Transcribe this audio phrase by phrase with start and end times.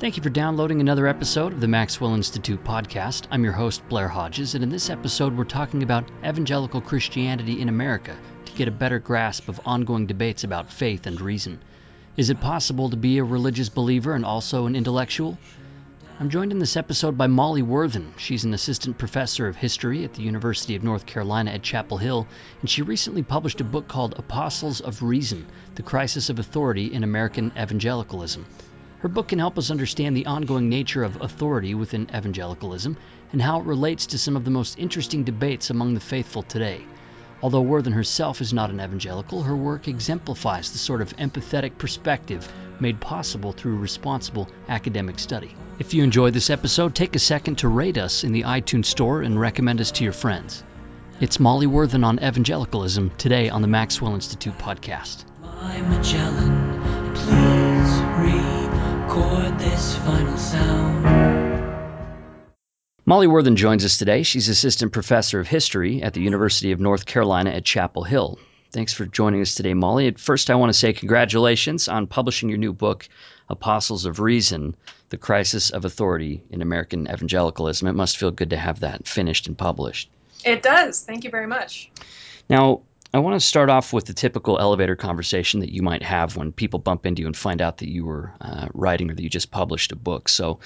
[0.00, 3.26] Thank you for downloading another episode of the Maxwell Institute podcast.
[3.30, 7.68] I'm your host, Blair Hodges, and in this episode, we're talking about evangelical Christianity in
[7.68, 8.16] America
[8.46, 11.60] to get a better grasp of ongoing debates about faith and reason.
[12.16, 15.36] Is it possible to be a religious believer and also an intellectual?
[16.18, 18.14] I'm joined in this episode by Molly Worthen.
[18.16, 22.26] She's an assistant professor of history at the University of North Carolina at Chapel Hill,
[22.62, 27.04] and she recently published a book called Apostles of Reason The Crisis of Authority in
[27.04, 28.46] American Evangelicalism.
[29.00, 32.98] Her book can help us understand the ongoing nature of authority within evangelicalism
[33.32, 36.82] and how it relates to some of the most interesting debates among the faithful today.
[37.42, 42.52] Although Worthen herself is not an evangelical, her work exemplifies the sort of empathetic perspective
[42.78, 45.56] made possible through responsible academic study.
[45.78, 49.22] If you enjoyed this episode, take a second to rate us in the iTunes Store
[49.22, 50.62] and recommend us to your friends.
[51.20, 55.24] It's Molly Worthen on evangelicalism today on the Maxwell Institute podcast.
[59.10, 61.04] My Magellan, please record this final sound.
[63.06, 64.22] Molly Worthen joins us today.
[64.22, 68.38] She's assistant professor of history at the University of North Carolina at Chapel Hill.
[68.70, 70.06] Thanks for joining us today, Molly.
[70.06, 73.08] At first, I want to say congratulations on publishing your new book,
[73.48, 74.76] Apostles of Reason
[75.08, 77.88] The Crisis of Authority in American Evangelicalism.
[77.88, 80.08] It must feel good to have that finished and published.
[80.44, 81.02] It does.
[81.02, 81.90] Thank you very much.
[82.48, 86.36] Now, I want to start off with the typical elevator conversation that you might have
[86.36, 89.22] when people bump into you and find out that you were uh, writing or that
[89.22, 90.28] you just published a book.
[90.28, 90.60] So,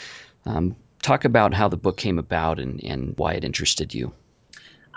[0.45, 4.13] um, talk about how the book came about and, and why it interested you.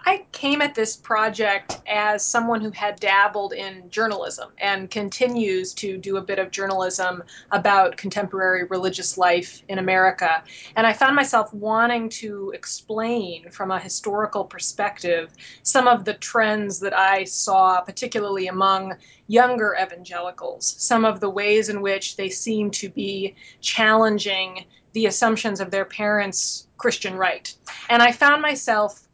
[0.07, 5.97] I came at this project as someone who had dabbled in journalism and continues to
[5.97, 10.45] do a bit of journalism about contemporary religious life in America.
[10.77, 15.33] And I found myself wanting to explain from a historical perspective
[15.63, 18.93] some of the trends that I saw, particularly among
[19.27, 25.59] younger evangelicals, some of the ways in which they seem to be challenging the assumptions
[25.59, 27.53] of their parents' Christian right.
[27.89, 29.06] And I found myself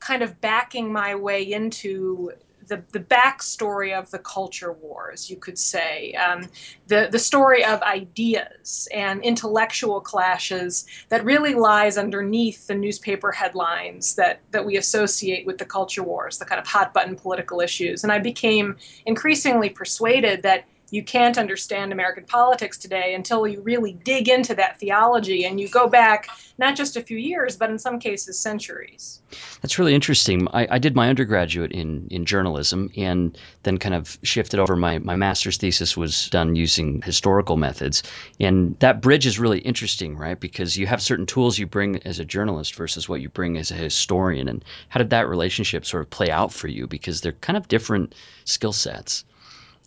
[0.00, 2.32] kind of backing my way into
[2.70, 6.48] the, the backstory of the culture wars, you could say, um,
[6.86, 14.14] the, the story of ideas and intellectual clashes that really lies underneath the newspaper headlines
[14.14, 18.04] that, that we associate with the culture wars, the kind of hot button political issues.
[18.04, 23.92] And I became increasingly persuaded that you can't understand American politics today until you really
[23.92, 26.28] dig into that theology and you go back
[26.58, 29.20] not just a few years, but in some cases centuries.
[29.62, 30.48] That's really interesting.
[30.52, 34.76] I, I did my undergraduate in, in journalism and then kind of shifted over.
[34.76, 38.02] My, my master's thesis was done using historical methods.
[38.38, 40.38] And that bridge is really interesting, right?
[40.38, 43.70] Because you have certain tools you bring as a journalist versus what you bring as
[43.70, 44.48] a historian.
[44.48, 46.86] And how did that relationship sort of play out for you?
[46.86, 48.14] Because they're kind of different
[48.44, 49.24] skill sets.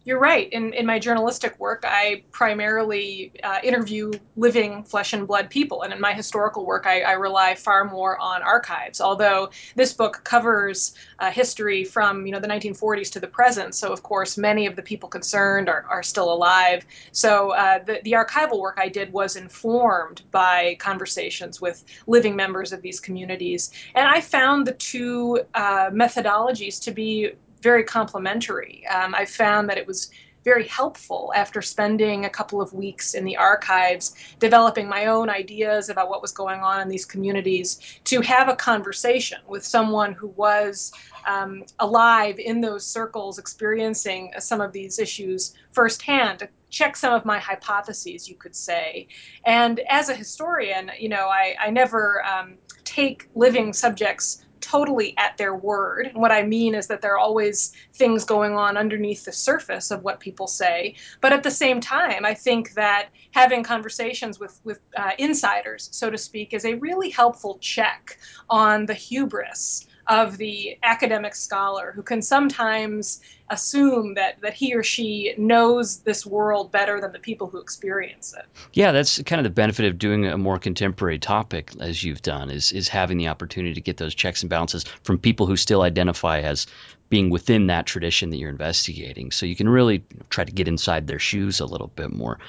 [0.05, 0.51] You're right.
[0.51, 5.83] In, in my journalistic work, I primarily uh, interview living flesh and blood people.
[5.83, 10.19] And in my historical work, I, I rely far more on archives, although this book
[10.25, 13.75] covers uh, history from you know the 1940s to the present.
[13.75, 16.85] So, of course, many of the people concerned are, are still alive.
[17.13, 22.73] So, uh, the, the archival work I did was informed by conversations with living members
[22.73, 23.71] of these communities.
[23.95, 27.31] And I found the two uh, methodologies to be
[27.63, 28.85] very complimentary.
[28.87, 30.11] Um, I found that it was
[30.43, 35.89] very helpful after spending a couple of weeks in the archives developing my own ideas
[35.89, 40.27] about what was going on in these communities to have a conversation with someone who
[40.27, 40.91] was
[41.25, 47.23] um, alive in those circles experiencing some of these issues firsthand to check some of
[47.23, 49.07] my hypotheses you could say
[49.45, 55.37] and as a historian you know i, I never um, take living subjects totally at
[55.37, 56.07] their word.
[56.07, 59.91] And what I mean is that there are always things going on underneath the surface
[59.91, 60.95] of what people say.
[61.21, 66.09] But at the same time, I think that having conversations with, with uh, insiders, so
[66.09, 68.17] to speak, is a really helpful check
[68.49, 74.83] on the hubris of the academic scholar who can sometimes assume that that he or
[74.83, 78.45] she knows this world better than the people who experience it.
[78.73, 82.49] Yeah, that's kind of the benefit of doing a more contemporary topic as you've done
[82.49, 85.81] is is having the opportunity to get those checks and balances from people who still
[85.81, 86.67] identify as
[87.09, 89.31] being within that tradition that you're investigating.
[89.31, 92.39] So you can really try to get inside their shoes a little bit more.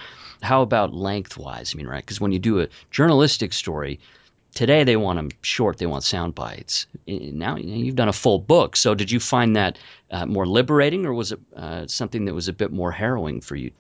[0.43, 1.75] How about lengthwise?
[1.75, 2.05] I mean, right?
[2.05, 4.01] Because when you do a journalistic story,
[4.55, 6.87] Today they want them short, they want sound bites.
[7.07, 8.77] Now you've done a full book.
[8.77, 9.79] So did you find that
[10.11, 13.57] uh, more liberating, or was it uh, something that was a bit more harrowing for
[13.57, 13.73] you?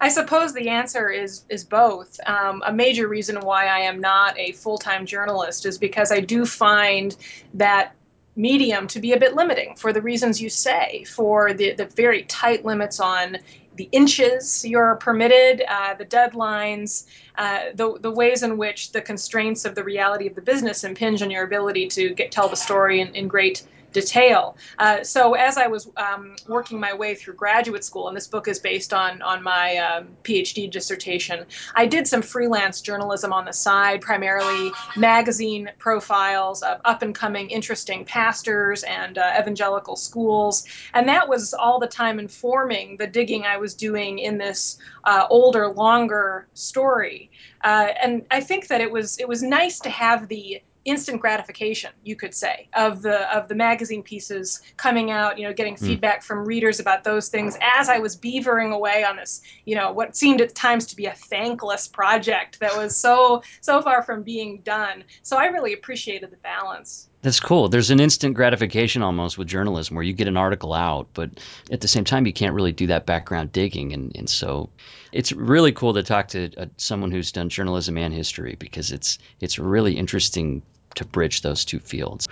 [0.00, 2.18] I suppose the answer is is both.
[2.26, 6.20] Um, a major reason why I am not a full time journalist is because I
[6.20, 7.16] do find
[7.54, 7.94] that
[8.36, 12.22] medium to be a bit limiting for the reasons you say, for the, the very
[12.24, 13.38] tight limits on
[13.76, 17.06] the inches you're permitted, uh, the deadlines,
[17.36, 21.22] uh, the, the ways in which the constraints of the reality of the business impinge
[21.22, 24.56] on your ability to get tell the story in, in great detail.
[24.78, 28.46] Uh, so as I was um, working my way through graduate school, and this book
[28.46, 33.52] is based on on my um, PhD dissertation, I did some freelance journalism on the
[33.52, 41.08] side, primarily magazine profiles of up and coming, interesting pastors and uh, evangelical schools, and
[41.08, 45.68] that was all the time informing the digging I was doing in this uh, older,
[45.68, 47.30] longer story.
[47.64, 51.90] Uh, and I think that it was it was nice to have the instant gratification,
[52.04, 55.38] you could say, of the of the magazine pieces coming out.
[55.38, 55.80] You know, getting mm.
[55.80, 59.42] feedback from readers about those things as I was beavering away on this.
[59.64, 63.82] You know, what seemed at times to be a thankless project that was so so
[63.82, 65.04] far from being done.
[65.22, 67.08] So I really appreciated the balance.
[67.26, 67.68] That's cool.
[67.68, 71.30] There's an instant gratification almost with journalism where you get an article out, but
[71.72, 73.92] at the same time, you can't really do that background digging.
[73.94, 74.70] And, and so
[75.10, 79.18] it's really cool to talk to uh, someone who's done journalism and history because it's,
[79.40, 80.62] it's really interesting
[80.96, 82.28] to bridge those two fields.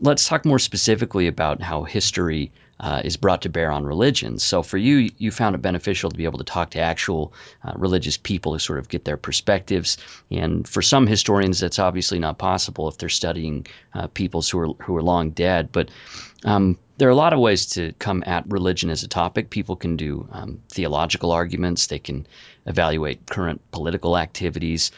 [0.00, 4.42] Let's talk more specifically about how history uh, is brought to bear on religions.
[4.42, 7.32] So for you, you found it beneficial to be able to talk to actual
[7.64, 9.98] uh, religious people to sort of get their perspectives.
[10.30, 14.74] And for some historians, that's obviously not possible if they're studying uh, peoples who are
[14.84, 15.70] who are long dead.
[15.72, 15.90] But
[16.44, 19.50] um, there are a lot of ways to come at religion as a topic.
[19.50, 21.88] People can do um, theological arguments.
[21.88, 22.26] They can
[22.66, 24.92] evaluate current political activities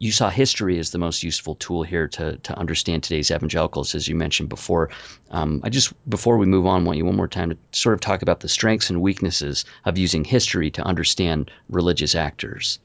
[0.00, 4.08] you saw history as the most useful tool here to, to understand today's evangelicals, as
[4.08, 4.88] you mentioned before.
[5.30, 8.00] Um, I just, before we move on, want you one more time to sort of
[8.00, 12.78] talk about the strengths and weaknesses of using history to understand religious actors.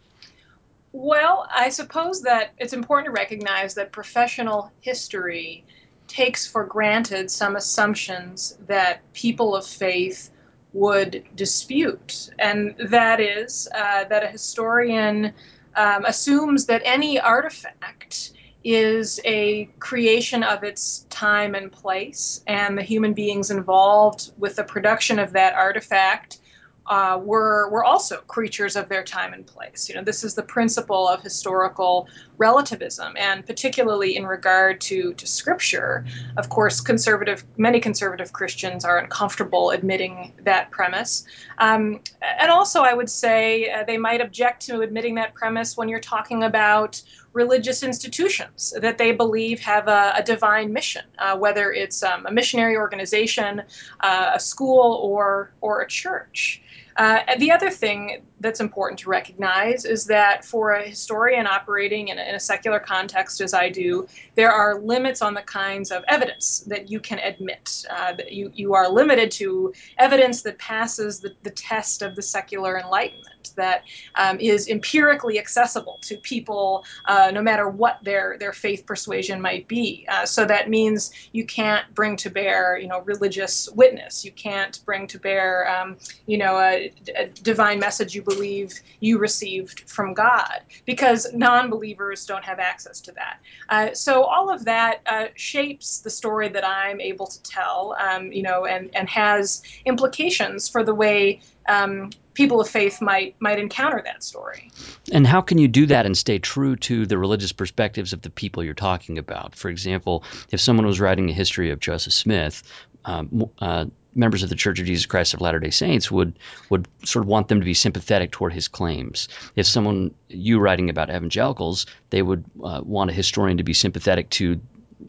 [0.91, 5.63] Well, I suppose that it's important to recognize that professional history
[6.07, 10.31] takes for granted some assumptions that people of faith
[10.73, 12.29] would dispute.
[12.38, 15.33] And that is uh, that a historian
[15.75, 18.31] um, assumes that any artifact
[18.63, 24.63] is a creation of its time and place, and the human beings involved with the
[24.63, 26.39] production of that artifact
[26.88, 29.88] uh, were were also creatures of their time and place.
[29.89, 35.27] You know, this is the principle of historical relativism, and particularly in regard to to
[35.27, 36.05] scripture.
[36.37, 41.25] Of course, conservative many conservative Christians are uncomfortable admitting that premise,
[41.57, 42.01] um,
[42.39, 45.99] and also I would say uh, they might object to admitting that premise when you're
[45.99, 47.01] talking about
[47.33, 52.31] religious institutions that they believe have a, a divine mission, uh, whether it's um, a
[52.31, 53.61] missionary organization,
[53.99, 56.61] uh, a school, or or a church.
[56.97, 62.17] Uh, the other thing that's important to recognize is that for a historian operating in
[62.17, 66.03] a, in a, secular context, as I do, there are limits on the kinds of
[66.07, 67.85] evidence that you can admit.
[67.89, 72.21] Uh, that you, you are limited to evidence that passes the, the test of the
[72.21, 73.83] secular enlightenment that
[74.15, 79.67] um, is empirically accessible to people, uh, no matter what their their faith persuasion might
[79.67, 80.05] be.
[80.09, 84.25] Uh, so that means you can't bring to bear, you know, religious witness.
[84.25, 89.19] You can't bring to bear, um, you know, a, a divine message you believe you
[89.19, 93.39] received from God, because non-believers don't have access to that.
[93.69, 98.31] Uh, so all of that uh, shapes the story that I'm able to tell, um,
[98.31, 103.60] you know, and and has implications for the way um, people of faith might might
[103.60, 104.72] encounter that story.
[105.12, 108.29] And how can you do that and stay true to the religious perspectives of the
[108.29, 109.55] people you're talking about?
[109.55, 112.63] For example, if someone was writing a history of Joseph Smith,
[113.05, 117.25] um, uh, members of the Church of Jesus Christ of Latter-day Saints would would sort
[117.25, 119.27] of want them to be sympathetic toward his claims.
[119.55, 124.29] If someone you writing about evangelicals, they would uh, want a historian to be sympathetic
[124.31, 124.60] to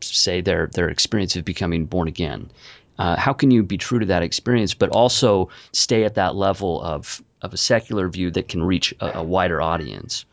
[0.00, 2.50] say their their experience of becoming born again.
[2.98, 6.80] Uh, how can you be true to that experience, but also stay at that level
[6.82, 10.24] of, of a secular view that can reach a, a wider audience?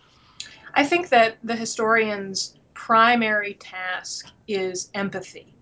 [0.74, 5.54] I think that the historian's primary task is empathy.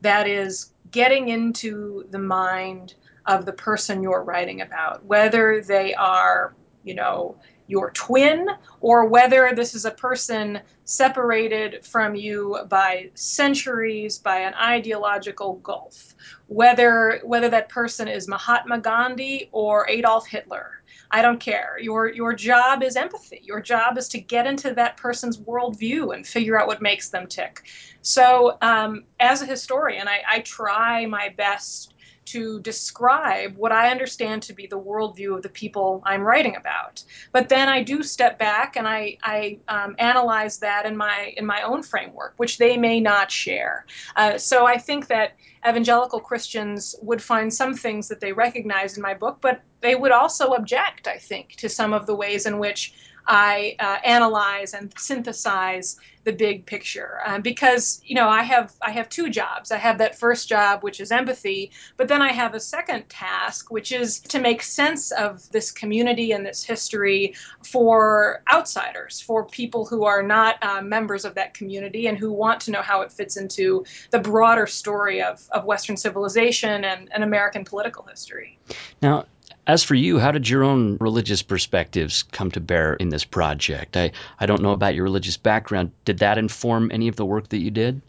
[0.00, 2.94] That is, getting into the mind
[3.26, 8.46] of the person you're writing about, whether they are, you know, your twin
[8.80, 16.14] or whether this is a person separated from you by centuries by an ideological gulf.
[16.46, 20.76] Whether whether that person is Mahatma Gandhi or Adolf Hitler
[21.10, 21.78] I don't care.
[21.80, 23.40] Your your job is empathy.
[23.42, 27.26] Your job is to get into that person's worldview and figure out what makes them
[27.26, 27.62] tick.
[28.02, 31.94] So um, as a historian I, I try my best
[32.26, 37.02] to describe what I understand to be the worldview of the people I'm writing about.
[37.32, 41.46] But then I do step back and I, I um, analyze that in my in
[41.46, 43.86] my own framework, which they may not share.
[44.16, 49.02] Uh, so I think that evangelical Christians would find some things that they recognize in
[49.02, 52.58] my book, but they would also object, I think, to some of the ways in
[52.58, 52.92] which
[53.26, 58.90] I uh, analyze and synthesize the big picture um, because you know I have I
[58.90, 59.70] have two jobs.
[59.70, 63.70] I have that first job which is empathy, but then I have a second task
[63.70, 69.86] which is to make sense of this community and this history for outsiders, for people
[69.86, 73.12] who are not uh, members of that community and who want to know how it
[73.12, 78.58] fits into the broader story of, of Western civilization and, and American political history.
[79.00, 79.26] Now,
[79.66, 83.96] as for you, how did your own religious perspectives come to bear in this project?
[83.96, 85.90] I, I don't know about your religious background.
[86.04, 88.00] Did that inform any of the work that you did?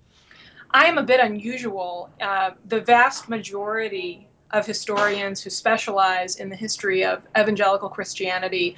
[0.72, 2.10] I am a bit unusual.
[2.22, 8.76] Uh, the vast majority of historians who specialize in the history of evangelical Christianity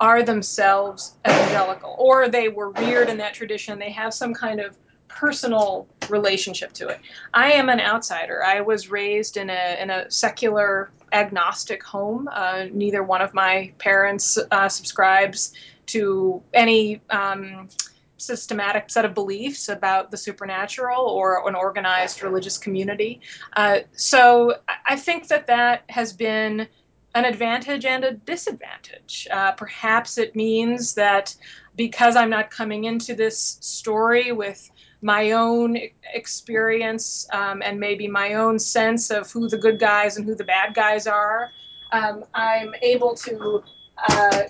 [0.00, 3.78] are themselves evangelical, or they were reared in that tradition.
[3.78, 4.76] They have some kind of
[5.08, 7.00] personal relationship to it.
[7.34, 8.42] I am an outsider.
[8.42, 12.28] I was raised in a in a secular agnostic home.
[12.32, 15.52] Uh, neither one of my parents uh, subscribes
[15.86, 17.68] to any um,
[18.16, 23.20] systematic set of beliefs about the supernatural or an organized religious community.
[23.56, 26.68] Uh, so I think that that has been
[27.14, 29.26] an advantage and a disadvantage.
[29.30, 31.34] Uh, perhaps it means that
[31.76, 34.70] because I'm not coming into this story with
[35.02, 35.76] my own
[36.14, 40.44] experience um, and maybe my own sense of who the good guys and who the
[40.44, 41.50] bad guys are,
[41.90, 43.62] um, I'm able to
[44.08, 44.42] uh,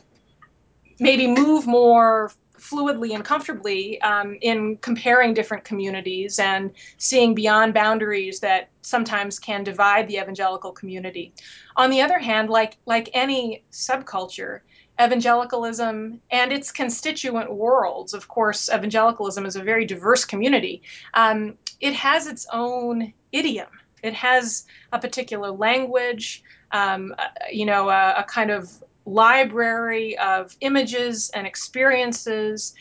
[1.00, 2.30] maybe move more
[2.62, 9.64] fluidly and comfortably um, in comparing different communities and seeing beyond boundaries that sometimes can
[9.64, 11.32] divide the evangelical community.
[11.76, 14.60] On the other hand, like like any subculture,
[15.00, 18.14] evangelicalism and its constituent worlds.
[18.14, 20.82] Of course, evangelicalism is a very diverse community.
[21.14, 23.68] Um, it has its own idiom.
[24.02, 28.70] It has a particular language, um, uh, you know, a, a kind of
[29.04, 32.74] library of images and experiences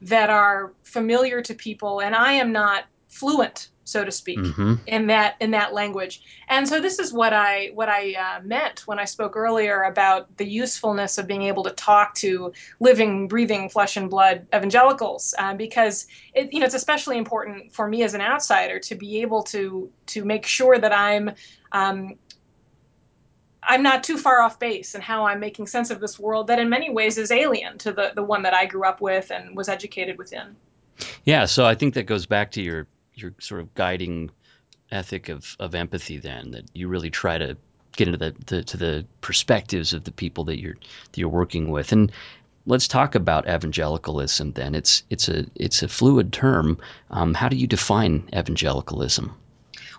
[0.00, 2.00] that are familiar to people.
[2.00, 4.74] And I am not fluent so to speak, mm-hmm.
[4.86, 6.22] in that in that language.
[6.48, 10.36] And so this is what I what I uh, meant when I spoke earlier about
[10.36, 15.54] the usefulness of being able to talk to living, breathing, flesh and blood evangelicals, uh,
[15.54, 19.42] because it, you know it's especially important for me as an outsider to be able
[19.44, 21.32] to to make sure that I'm.
[21.72, 22.16] Um,
[23.62, 26.58] I'm not too far off base in how I'm making sense of this world that
[26.58, 29.54] in many ways is alien to the, the one that I grew up with and
[29.54, 30.56] was educated within.
[31.24, 32.86] Yeah, so I think that goes back to your
[33.20, 34.30] your sort of guiding
[34.90, 37.56] ethic of, of empathy then that you really try to
[37.96, 41.70] get into the, the to the perspectives of the people that you're that you're working
[41.70, 41.92] with.
[41.92, 42.12] And
[42.66, 44.74] let's talk about evangelicalism then.
[44.74, 46.78] It's it's a it's a fluid term.
[47.10, 49.34] Um, how do you define evangelicalism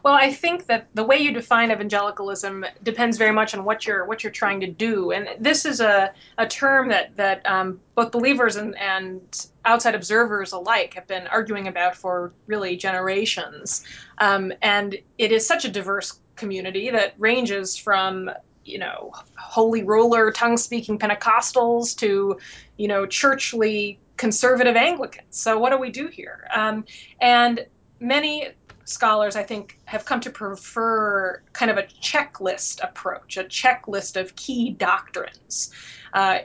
[0.03, 4.05] well, I think that the way you define evangelicalism depends very much on what you're
[4.05, 8.11] what you're trying to do, and this is a, a term that that um, both
[8.11, 13.83] believers and, and outside observers alike have been arguing about for really generations,
[14.17, 18.29] um, and it is such a diverse community that ranges from
[18.65, 22.39] you know holy roller tongue speaking Pentecostals to
[22.77, 25.25] you know churchly conservative Anglicans.
[25.29, 26.47] So what do we do here?
[26.53, 26.85] Um,
[27.19, 27.65] and
[27.99, 28.49] many
[28.91, 34.35] scholars, I think, have come to prefer kind of a checklist approach, a checklist of
[34.35, 35.71] key doctrines.
[36.13, 36.39] Uh,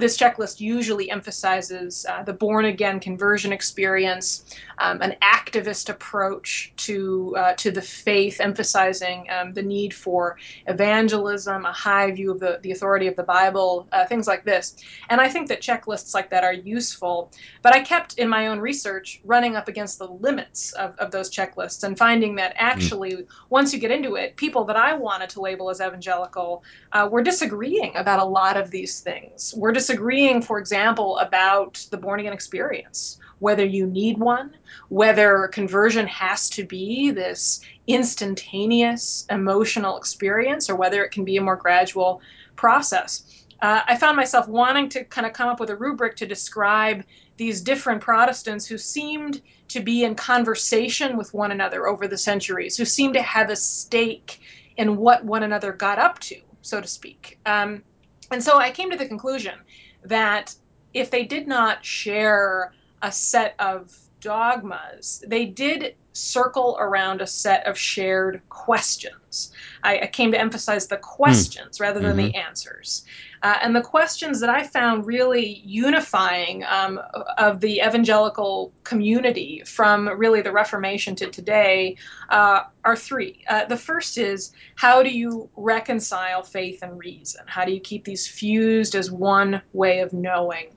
[0.00, 4.44] this checklist usually emphasizes uh, the born again conversion experience,
[4.78, 11.64] um, an activist approach to uh, to the faith, emphasizing um, the need for evangelism,
[11.64, 14.76] a high view of the, the authority of the Bible, uh, things like this.
[15.10, 17.30] And I think that checklists like that are useful.
[17.62, 21.30] But I kept in my own research running up against the limits of, of those
[21.30, 22.64] checklists and finding that hmm.
[22.64, 23.26] actually, mm.
[23.50, 27.22] once you get into it, people that I wanted to label as evangelical uh, were
[27.22, 29.54] disagreeing about a lot of these things.
[29.56, 34.54] We're disagreeing, for example, about the born again experience whether you need one,
[34.90, 41.40] whether conversion has to be this instantaneous emotional experience, or whether it can be a
[41.40, 42.20] more gradual
[42.54, 43.46] process.
[43.62, 47.02] Uh, I found myself wanting to kind of come up with a rubric to describe
[47.38, 52.76] these different Protestants who seemed to be in conversation with one another over the centuries,
[52.76, 54.40] who seemed to have a stake
[54.76, 57.38] in what one another got up to, so to speak.
[57.46, 57.82] Um,
[58.30, 59.54] and so I came to the conclusion
[60.02, 60.54] that
[60.94, 67.66] if they did not share a set of dogmas, they did circle around a set
[67.66, 69.52] of shared questions.
[69.82, 71.80] I, I came to emphasize the questions mm.
[71.80, 72.32] rather than mm-hmm.
[72.32, 73.04] the answers.
[73.42, 77.00] Uh, and the questions that I found really unifying um,
[77.38, 81.96] of the evangelical community from really the Reformation to today
[82.28, 83.42] uh, are three.
[83.48, 87.42] Uh, the first is how do you reconcile faith and reason?
[87.46, 90.76] How do you keep these fused as one way of knowing?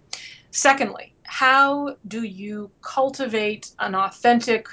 [0.52, 4.68] Secondly, how do you cultivate an authentic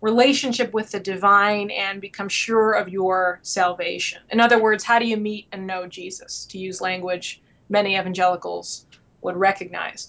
[0.00, 4.20] relationship with the divine and become sure of your salvation.
[4.30, 8.86] In other words, how do you meet and know Jesus, to use language many evangelicals
[9.22, 10.08] would recognize?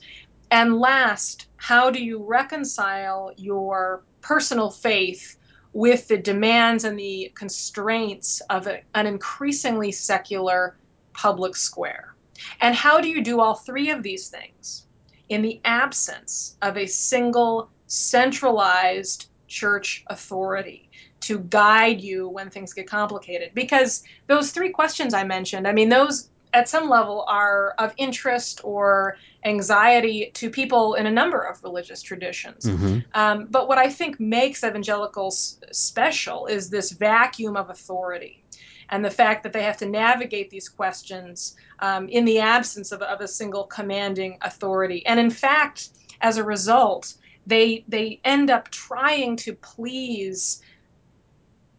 [0.52, 5.38] And last, how do you reconcile your personal faith
[5.74, 10.78] with the demands and the constraints of a, an increasingly secular
[11.14, 12.16] public square?
[12.62, 14.86] And how do you do all three of these things
[15.30, 20.90] in the absence of a single centralized church authority
[21.22, 23.52] to guide you when things get complicated.
[23.54, 28.62] Because those three questions I mentioned, I mean, those at some level are of interest
[28.64, 32.66] or anxiety to people in a number of religious traditions.
[32.66, 33.00] Mm-hmm.
[33.14, 38.44] Um, but what I think makes evangelicals special is this vacuum of authority
[38.90, 43.02] and the fact that they have to navigate these questions um, in the absence of,
[43.02, 45.06] of a single commanding authority.
[45.06, 45.90] And in fact,
[46.22, 47.16] as a result,
[47.48, 50.62] they they end up trying to please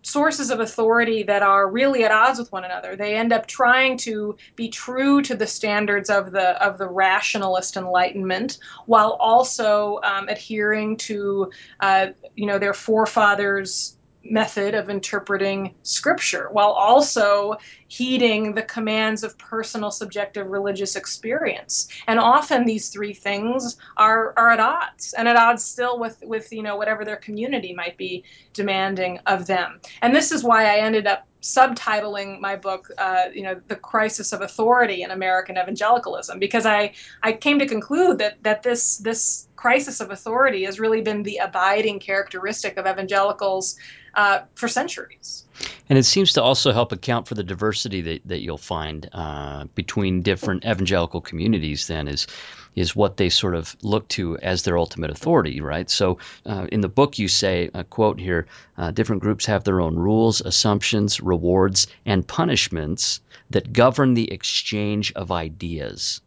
[0.02, 2.96] sources of authority that are really at odds with one another.
[2.96, 7.76] They end up trying to be true to the standards of the of the rationalist
[7.76, 16.48] Enlightenment, while also um, adhering to uh, you know their forefathers' method of interpreting scripture
[16.52, 17.56] while also
[17.88, 24.50] heeding the commands of personal subjective religious experience and often these three things are are
[24.50, 28.22] at odds and at odds still with with you know whatever their community might be
[28.52, 33.42] demanding of them and this is why i ended up subtitling my book, uh, you
[33.42, 36.92] know, the crisis of authority in American evangelicalism, because I
[37.22, 41.36] I came to conclude that that this this crisis of authority has really been the
[41.38, 43.76] abiding characteristic of evangelicals
[44.14, 45.46] uh, for centuries.
[45.88, 49.64] And it seems to also help account for the diversity that, that you'll find uh,
[49.74, 51.86] between different evangelical communities.
[51.86, 52.26] Then is
[52.74, 55.90] is what they sort of look to as their ultimate authority, right?
[55.90, 59.80] So uh, in the book, you say, a quote here uh, different groups have their
[59.80, 66.20] own rules, assumptions, rewards, and punishments that govern the exchange of ideas.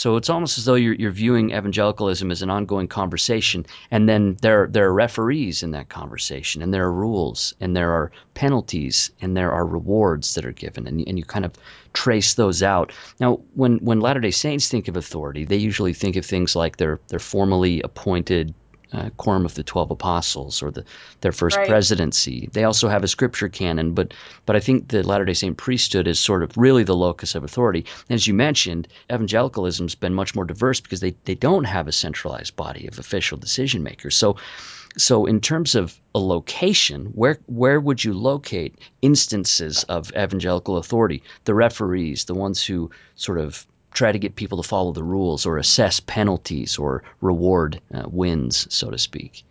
[0.00, 4.38] So it's almost as though you're, you're viewing evangelicalism as an ongoing conversation, and then
[4.40, 9.10] there there are referees in that conversation, and there are rules, and there are penalties,
[9.20, 11.52] and there are rewards that are given, and, and you kind of
[11.92, 12.92] trace those out.
[13.20, 16.78] Now, when when Latter Day Saints think of authority, they usually think of things like
[16.78, 18.54] their formally appointed
[18.92, 20.84] uh, quorum of the twelve apostles or the
[21.20, 21.68] their first right.
[21.68, 22.48] presidency.
[22.52, 24.14] They also have a scripture canon, but
[24.46, 27.44] but I think the Latter Day Saint priesthood is sort of really the locus of
[27.44, 27.86] authority.
[28.08, 31.92] And as you mentioned, evangelicalism's been much more diverse because they they don't have a
[31.92, 34.16] centralized body of official decision makers.
[34.16, 34.36] So.
[34.96, 41.22] So, in terms of a location, where where would you locate instances of evangelical authority?
[41.44, 45.46] The referees, the ones who sort of try to get people to follow the rules
[45.46, 49.44] or assess penalties or reward uh, wins, so to speak?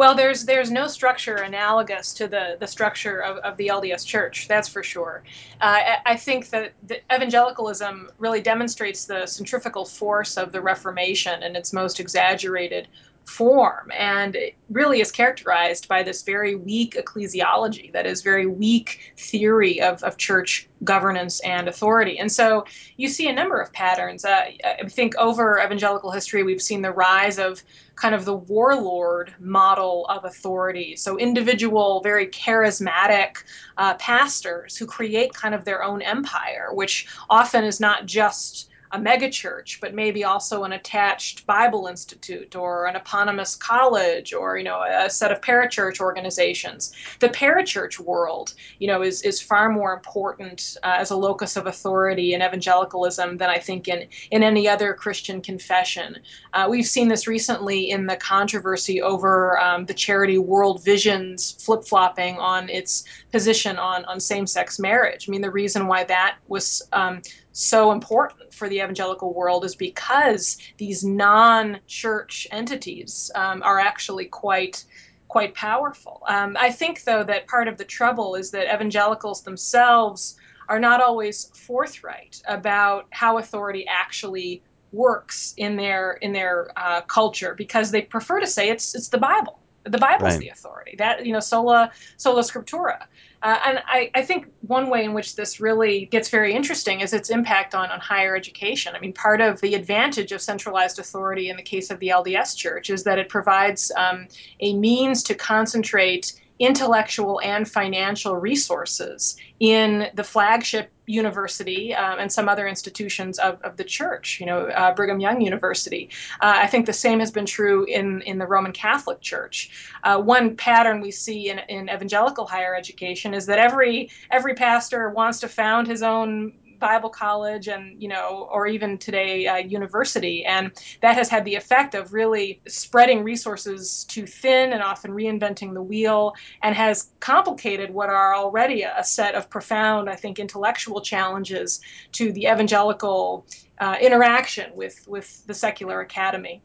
[0.00, 4.48] Well, there's there's no structure analogous to the the structure of, of the LDS Church.
[4.48, 5.22] That's for sure.
[5.60, 6.72] Uh, I think that
[7.12, 12.88] evangelicalism really demonstrates the centrifugal force of the Reformation in its most exaggerated
[13.26, 19.14] form and it really is characterized by this very weak ecclesiology that is very weak
[19.16, 22.18] theory of, of church governance and authority.
[22.18, 22.64] And so
[22.96, 24.24] you see a number of patterns.
[24.24, 27.62] Uh, i think over evangelical history we've seen the rise of
[27.94, 30.96] kind of the warlord model of authority.
[30.96, 33.36] So individual very charismatic
[33.76, 38.98] uh, pastors who create kind of their own empire which often is not just a
[38.98, 44.82] megachurch, but maybe also an attached Bible institute or an eponymous college or you know
[44.82, 46.92] a set of parachurch organizations.
[47.20, 51.66] The parachurch world, you know, is is far more important uh, as a locus of
[51.66, 56.18] authority in evangelicalism than I think in in any other Christian confession.
[56.52, 61.84] Uh, we've seen this recently in the controversy over um, the charity World Vision's flip
[61.84, 65.28] flopping on its position on on same sex marriage.
[65.28, 69.74] I mean, the reason why that was um, so important for the evangelical world is
[69.74, 74.84] because these non-church entities um, are actually quite
[75.28, 76.22] quite powerful.
[76.28, 80.34] Um, I think, though, that part of the trouble is that evangelicals themselves
[80.68, 87.54] are not always forthright about how authority actually works in their in their uh, culture
[87.56, 90.40] because they prefer to say it's it's the Bible The Bible's Right.
[90.40, 90.96] the authority.
[90.98, 92.98] That you know, sola sola scriptura.
[93.42, 97.14] Uh, and I, I think one way in which this really gets very interesting is
[97.14, 98.94] its impact on, on higher education.
[98.94, 102.54] I mean, part of the advantage of centralized authority in the case of the LDS
[102.56, 104.28] Church is that it provides um,
[104.60, 112.48] a means to concentrate intellectual and financial resources in the flagship university um, and some
[112.48, 116.10] other institutions of, of the church, you know, uh, Brigham Young University.
[116.40, 119.70] Uh, I think the same has been true in, in the Roman Catholic Church.
[120.04, 125.10] Uh, one pattern we see in, in evangelical higher education is that every every pastor
[125.10, 130.44] wants to found his own Bible college and you know, or even today uh, university,
[130.44, 135.74] and that has had the effect of really spreading resources too thin and often reinventing
[135.74, 141.00] the wheel, and has complicated what are already a set of profound, I think, intellectual
[141.00, 141.80] challenges
[142.12, 143.46] to the evangelical
[143.78, 146.62] uh, interaction with with the secular academy.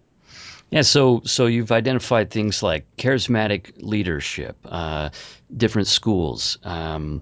[0.72, 5.10] Yeah, so so you've identified things like charismatic leadership, uh,
[5.56, 6.58] different schools.
[6.64, 7.22] Um,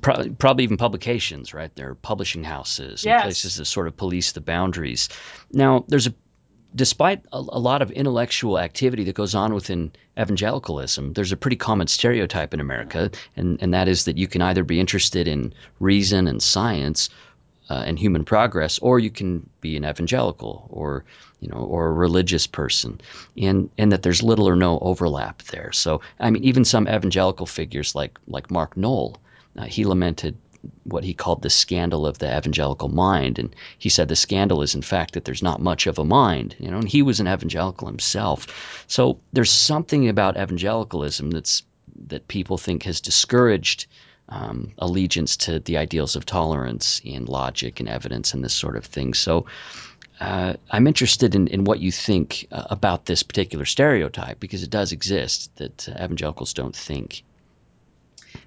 [0.00, 1.74] Pro- probably even publications, right?
[1.74, 3.22] There are publishing houses and yes.
[3.22, 5.08] places that sort of police the boundaries.
[5.52, 6.14] Now, there's a
[6.74, 11.56] despite a, a, lot of intellectual activity that goes on within evangelicalism, there's a pretty
[11.56, 15.52] common stereotype in America, and, and that is that you can either be interested in
[15.80, 17.10] reason and science
[17.68, 21.04] uh, and human progress, or you can be an evangelical or
[21.40, 23.00] you know or a religious person,
[23.40, 25.70] and and that there's little or no overlap there.
[25.72, 29.16] So I mean, even some evangelical figures like like Mark Noll
[29.56, 30.36] uh, he lamented
[30.84, 33.38] what he called the scandal of the evangelical mind.
[33.38, 36.54] And he said the scandal is, in fact, that there's not much of a mind.
[36.58, 38.84] You know, and he was an evangelical himself.
[38.86, 41.62] So there's something about evangelicalism that's
[42.06, 43.86] that people think has discouraged
[44.28, 48.84] um, allegiance to the ideals of tolerance and logic and evidence and this sort of
[48.84, 49.12] thing.
[49.12, 49.46] So
[50.20, 54.70] uh, I'm interested in, in what you think uh, about this particular stereotype because it
[54.70, 57.24] does exist that uh, evangelicals don't think.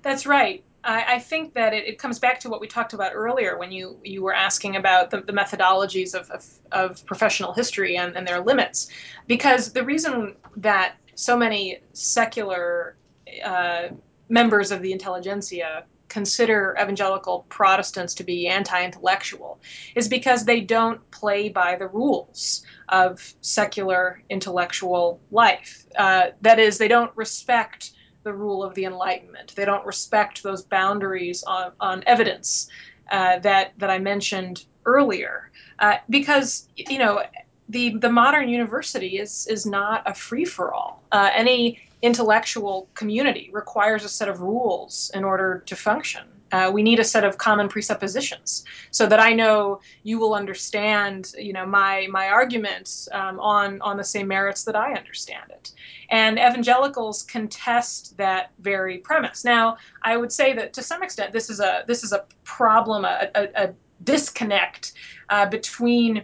[0.01, 0.63] That's right.
[0.83, 3.71] I, I think that it, it, comes back to what we talked about earlier when
[3.71, 8.27] you, you were asking about the, the methodologies of, of, of, professional history and, and,
[8.27, 8.89] their limits.
[9.27, 12.95] Because the reason that so many secular
[13.43, 13.89] uh,
[14.29, 19.59] members of the intelligentsia consider evangelical Protestants to be anti intellectual
[19.95, 25.85] is because they don't play by the rules of secular intellectual life.
[25.97, 29.53] Uh, that is, they don't respect the rule of the Enlightenment.
[29.55, 32.69] They don't respect those boundaries on, on evidence
[33.11, 37.23] uh, that that I mentioned earlier, uh, because you know
[37.69, 41.03] the the modern university is is not a free for all.
[41.11, 46.23] Uh, any intellectual community requires a set of rules in order to function.
[46.53, 51.33] Uh, we need a set of common presuppositions so that I know you will understand,
[51.37, 55.71] you know, my my argument um, on on the same merits that I understand it.
[56.09, 59.43] And evangelicals contest that very premise.
[59.43, 63.03] Now, I would say that to some extent, this is a this is a problem,
[63.03, 64.93] a, a, a disconnect
[65.29, 66.23] uh, between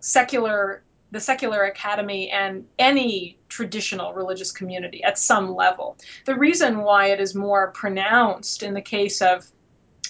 [0.00, 0.82] secular
[1.12, 5.96] the secular academy and any traditional religious community at some level.
[6.24, 9.50] The reason why it is more pronounced in the case of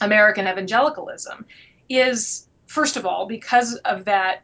[0.02, 1.46] American evangelicalism
[1.88, 4.42] is, first of all, because of that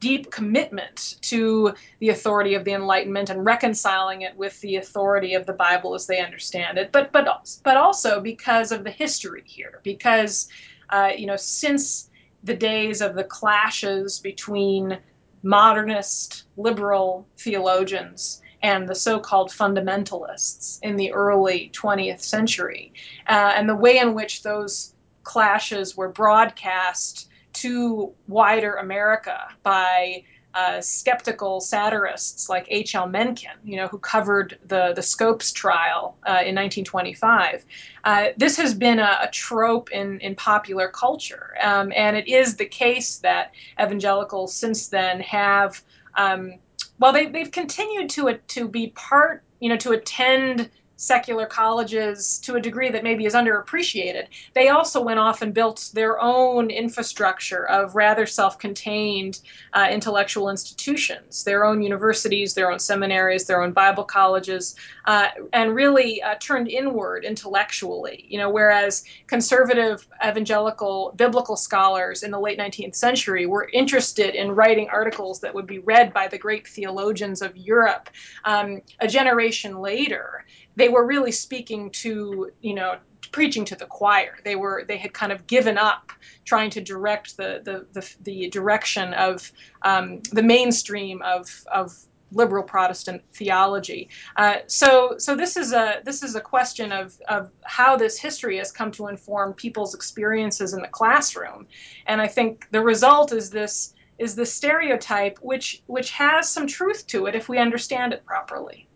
[0.00, 5.46] deep commitment to the authority of the Enlightenment and reconciling it with the authority of
[5.46, 7.26] the Bible as they understand it, but but
[7.64, 10.48] but also because of the history here, because
[10.90, 12.10] uh, you know since
[12.44, 14.98] the days of the clashes between
[15.42, 22.92] modernist liberal theologians and the so-called fundamentalists in the early 20th century,
[23.28, 30.22] uh, and the way in which those clashes were broadcast to wider America by
[30.54, 33.06] uh, skeptical satirists like H.L.
[33.06, 37.64] Mencken, you know, who covered the the Scopes trial uh, in 1925.
[38.04, 42.56] Uh, this has been a, a, trope in in popular culture, um, and it is
[42.56, 45.82] the case that evangelicals since then have.
[46.16, 46.54] Um,
[46.98, 52.56] well, they, they've continued to to be part, you know, to attend secular colleges to
[52.56, 57.66] a degree that maybe is underappreciated, they also went off and built their own infrastructure
[57.68, 59.40] of rather self contained
[59.74, 64.74] uh, intellectual institutions, their own universities, their own seminaries, their own Bible colleges,
[65.06, 68.26] uh, and really uh, turned inward intellectually.
[68.28, 74.50] You know, whereas conservative evangelical biblical scholars in the late 19th century were interested in
[74.50, 78.10] writing articles that would be read by the great theologians of Europe,
[78.44, 80.44] um, a generation later,
[80.78, 82.98] they were really speaking to you know
[83.32, 84.38] preaching to the choir.
[84.44, 86.12] They were they had kind of given up
[86.44, 91.98] trying to direct the the the, the direction of um, the mainstream of of
[92.30, 94.10] liberal Protestant theology.
[94.36, 98.58] Uh, so, so this is a this is a question of of how this history
[98.58, 101.66] has come to inform people's experiences in the classroom,
[102.06, 107.06] and I think the result is this is the stereotype, which which has some truth
[107.08, 108.87] to it if we understand it properly.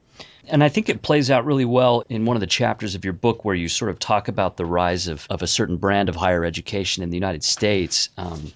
[0.49, 3.15] And I think it plays out really well in one of the chapters of your
[3.15, 6.17] book where you sort of talk about the rise of, of a certain brand of
[6.17, 8.09] higher education in the United States.
[8.19, 8.53] Um,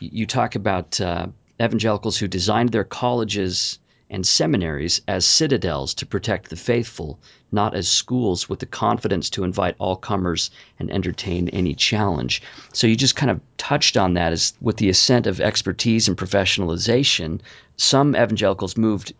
[0.00, 1.26] you talk about uh,
[1.60, 7.20] evangelicals who designed their colleges and seminaries as citadels to protect the faithful,
[7.52, 12.42] not as schools with the confidence to invite all comers and entertain any challenge.
[12.72, 16.16] So you just kind of touched on that as with the ascent of expertise and
[16.16, 17.40] professionalization,
[17.76, 19.12] some evangelicals moved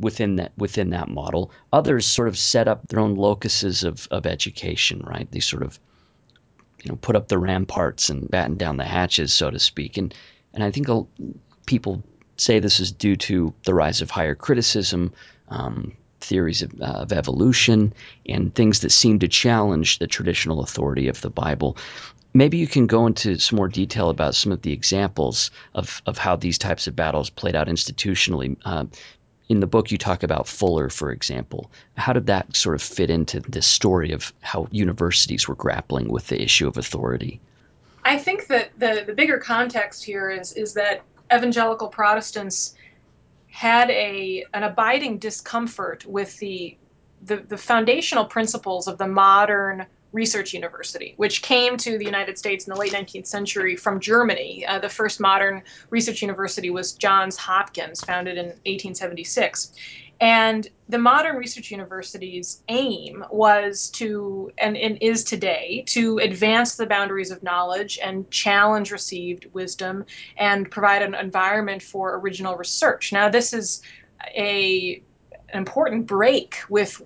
[0.00, 1.50] within that within that model.
[1.72, 5.30] Others sort of set up their own locuses of, of education, right?
[5.30, 5.78] They sort of
[6.82, 9.96] you know put up the ramparts and batten down the hatches, so to speak.
[9.96, 10.14] And
[10.54, 10.88] and I think
[11.66, 12.02] people
[12.36, 15.12] say this is due to the rise of higher criticism,
[15.48, 17.92] um, theories of, uh, of, evolution,
[18.26, 21.76] and things that seem to challenge the traditional authority of the Bible.
[22.34, 26.18] Maybe you can go into some more detail about some of the examples of, of
[26.18, 28.56] how these types of battles played out institutionally.
[28.64, 28.84] Uh,
[29.48, 31.70] in the book, you talk about Fuller, for example.
[31.96, 36.28] How did that sort of fit into this story of how universities were grappling with
[36.28, 37.40] the issue of authority?
[38.04, 42.74] I think that the, the bigger context here is is that evangelical Protestants
[43.50, 46.76] had a an abiding discomfort with the
[47.22, 52.66] the, the foundational principles of the modern research university, which came to the United States
[52.66, 54.64] in the late 19th century from Germany.
[54.66, 59.72] Uh, the first modern research university was Johns Hopkins, founded in 1876.
[60.20, 66.86] And the modern research university's aim was to, and, and, is today, to advance the
[66.86, 70.04] boundaries of knowledge and challenge received wisdom
[70.36, 73.12] and provide an environment for original research.
[73.12, 73.82] Now, this is
[74.36, 75.02] a
[75.50, 77.00] an important break with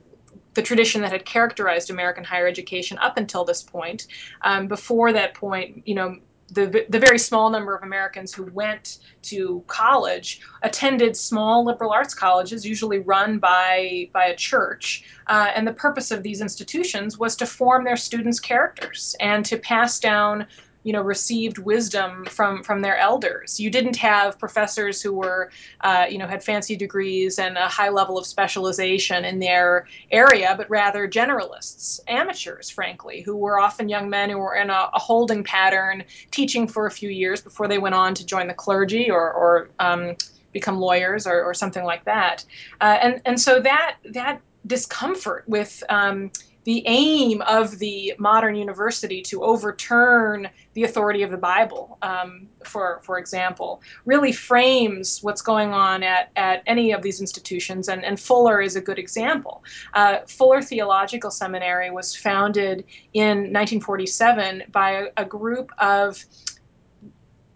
[0.55, 4.07] the tradition that had characterized American higher education up until this point.
[4.43, 6.17] Um, before that point, you know,
[6.53, 12.13] the, the very small number of Americans who went to college attended small liberal arts
[12.13, 15.05] colleges, usually run by, by a church.
[15.29, 19.57] Uh, and the purpose of these institutions was to form their students' characters and to
[19.57, 20.47] pass down
[20.85, 23.61] you know received wisdom from from their elders.
[23.61, 25.51] You didn't have professors who were
[25.83, 30.55] uh, you know had fancy degrees and a high level of specialization in their area
[30.57, 34.99] but rather generalists amateurs frankly who were often young men who were in a, a
[34.99, 39.11] holding pattern teaching for a few years before they went on to join the clergy
[39.11, 40.17] or, or um,
[40.53, 42.45] become lawyers or, or, something like that.
[42.81, 46.31] Uh, and and so that that discomfort with um,
[46.65, 53.01] the aim of the modern university to overturn the authority of the Bible, um, for
[53.03, 58.19] for example, really frames what's going on at, at any of these institutions, and, and
[58.19, 59.65] Fuller is a good example.
[59.95, 66.25] Uh, Fuller Theological Seminary was founded in 1947 by a, a group of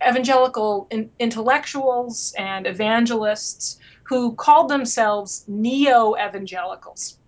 [0.07, 7.19] evangelical in, intellectuals and evangelists who called themselves neo evangelicals.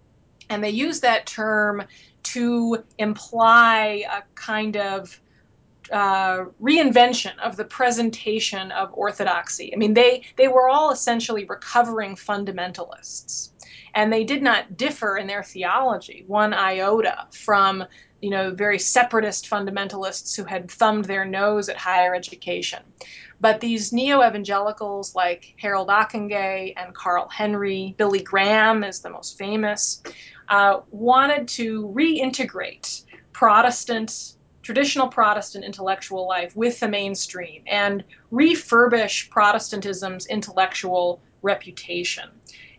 [0.50, 1.84] And they use that term
[2.24, 5.20] to imply a kind of
[5.92, 9.72] uh, reinvention of the presentation of orthodoxy.
[9.72, 13.50] I mean, they, they were all essentially recovering fundamentalists,
[13.94, 17.84] and they did not differ in their theology one iota from
[18.20, 22.82] you know very separatist fundamentalists who had thumbed their nose at higher education.
[23.40, 29.38] But these neo evangelicals like Harold Ockenga and Carl Henry, Billy Graham is the most
[29.38, 30.02] famous,
[30.48, 40.26] uh, wanted to reintegrate Protestant, traditional Protestant intellectual life with the mainstream and refurbish Protestantism's
[40.26, 42.28] intellectual reputation.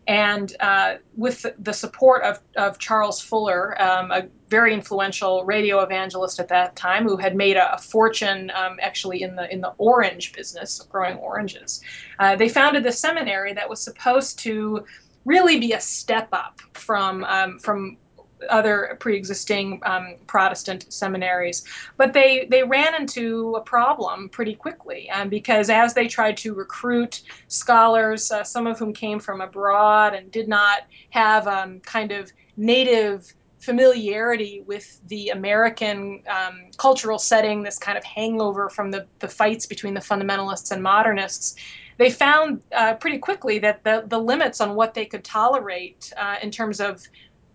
[0.08, 6.39] And uh, with the support of, of Charles Fuller, um, a very influential radio evangelist
[6.39, 9.73] at that time, who had made a, a fortune um, actually in the in the
[9.77, 11.84] orange business, growing oranges,
[12.17, 14.84] uh, they founded the seminary that was supposed to
[15.25, 17.97] really be a step up from um, from
[18.49, 21.63] other pre-existing um, Protestant seminaries.
[21.97, 26.53] But they they ran into a problem pretty quickly um, because as they tried to
[26.53, 32.12] recruit scholars, uh, some of whom came from abroad and did not have um, kind
[32.12, 39.06] of native familiarity with the American um, cultural setting, this kind of hangover from the,
[39.19, 41.56] the fights between the fundamentalists and modernists,
[41.98, 46.38] they found uh, pretty quickly that the, the limits on what they could tolerate uh,
[46.41, 47.06] in terms of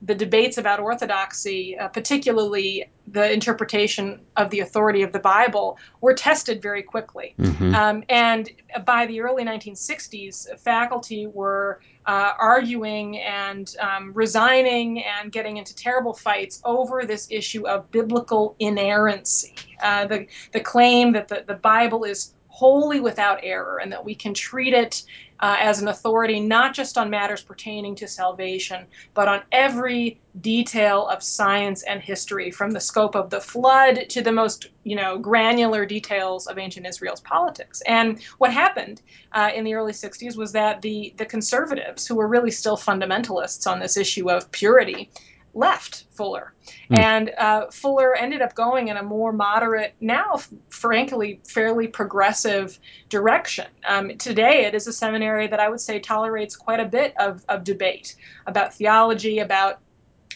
[0.05, 6.15] the debates about orthodoxy, uh, particularly the interpretation of the authority of the Bible, were
[6.15, 7.35] tested very quickly.
[7.39, 7.75] Mm-hmm.
[7.75, 8.51] Um, and
[8.85, 16.13] by the early 1960s, faculty were uh, arguing and um, resigning and getting into terrible
[16.13, 19.55] fights over this issue of biblical inerrancy.
[19.83, 24.15] Uh, the, the claim that the, the Bible is wholly without error and that we
[24.15, 25.03] can treat it
[25.41, 31.09] uh, as an authority not just on matters pertaining to salvation, but on every detail
[31.09, 35.19] of science and history, from the scope of the flood to the most you know
[35.19, 37.83] granular details of ancient Israel's politics.
[37.89, 42.29] And what happened uh, in the early 60s was that the the conservatives, who were
[42.29, 45.11] really still fundamentalists on this issue of purity,
[45.55, 46.53] left Fuller.
[46.91, 46.99] Mm.
[46.99, 53.67] And uh, Fuller ended up going in a more moderate, now frankly fairly progressive direction.
[53.87, 57.45] Um, today, it is a seminary that I would say tolerates quite a bit of,
[57.49, 59.81] of debate about theology, about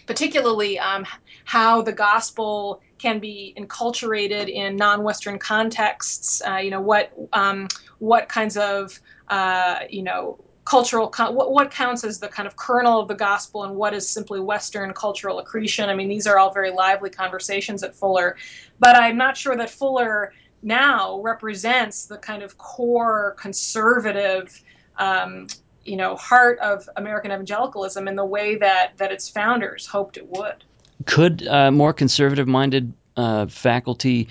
[0.06, 1.06] particularly um,
[1.44, 6.42] how the gospel can be enculturated in non-Western contexts.
[6.44, 12.04] Uh, you know what um, what kinds of uh, you know cultural what, what counts
[12.04, 15.88] as the kind of kernel of the gospel and what is simply western cultural accretion?
[15.88, 18.36] I mean these are all very lively conversations at fuller
[18.78, 24.62] but i'm not sure that fuller now represents the kind of core conservative
[24.98, 25.46] um,
[25.84, 30.26] you know heart of american evangelicalism in the way that that its founders hoped it
[30.28, 30.64] would.
[31.06, 34.28] Could uh, more conservative minded uh, faculty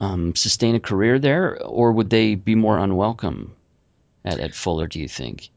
[0.00, 3.54] um, sustain a career there or would they be more unwelcome
[4.26, 5.48] at, at fuller do you think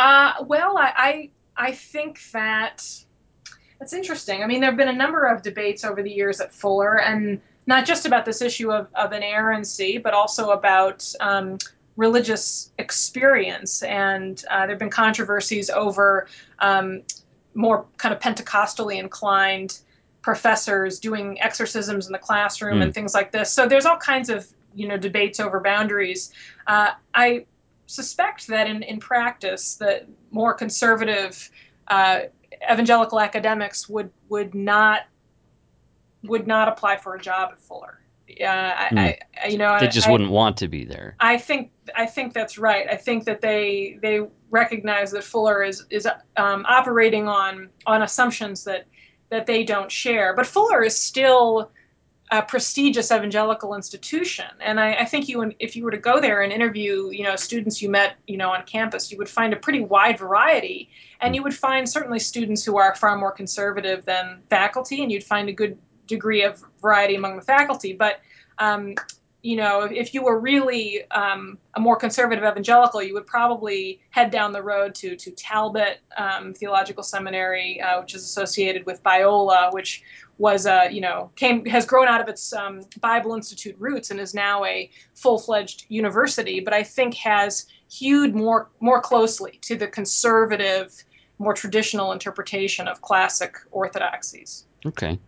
[0.00, 1.30] uh, well, I, I,
[1.68, 2.82] I think that
[3.78, 4.42] that's interesting.
[4.42, 7.38] I mean, there have been a number of debates over the years at Fuller, and
[7.66, 11.58] not just about this issue of, of inerrancy, but also about um,
[11.96, 13.82] religious experience.
[13.82, 16.28] And uh, there have been controversies over
[16.60, 17.02] um,
[17.52, 19.80] more kind of Pentecostally inclined
[20.22, 22.84] professors doing exorcisms in the classroom mm.
[22.84, 23.52] and things like this.
[23.52, 26.32] So there's all kinds of you know debates over boundaries.
[26.66, 27.44] Uh, I
[27.90, 31.50] suspect that in, in practice that more conservative
[31.88, 32.20] uh,
[32.70, 35.02] evangelical academics would would not
[36.22, 38.00] would not apply for a job at Fuller.
[38.28, 38.98] Yeah, uh, mm.
[38.98, 41.16] I, I, you know, they just I, wouldn't want to be there.
[41.18, 42.86] I think I think that's right.
[42.88, 48.62] I think that they they recognize that Fuller is is um, operating on on assumptions
[48.64, 48.86] that
[49.30, 50.34] that they don't share.
[50.36, 51.72] But Fuller is still
[52.30, 54.46] a prestigious evangelical institution.
[54.60, 57.34] And I, I, think you, if you were to go there and interview, you know,
[57.34, 60.90] students you met, you know, on campus, you would find a pretty wide variety,
[61.20, 65.24] and you would find certainly students who are far more conservative than faculty, and you'd
[65.24, 67.92] find a good degree of variety among the faculty.
[67.92, 68.20] But
[68.58, 68.94] um,
[69.42, 74.30] you know, if you were really um, a more conservative evangelical, you would probably head
[74.30, 79.72] down the road to to Talbot um, Theological Seminary, uh, which is associated with Biola,
[79.72, 80.02] which
[80.36, 84.10] was a uh, you know came has grown out of its um, Bible Institute roots
[84.10, 89.58] and is now a full fledged university, but I think has hewed more more closely
[89.62, 91.02] to the conservative,
[91.38, 94.66] more traditional interpretation of classic orthodoxies.
[94.84, 95.18] Okay.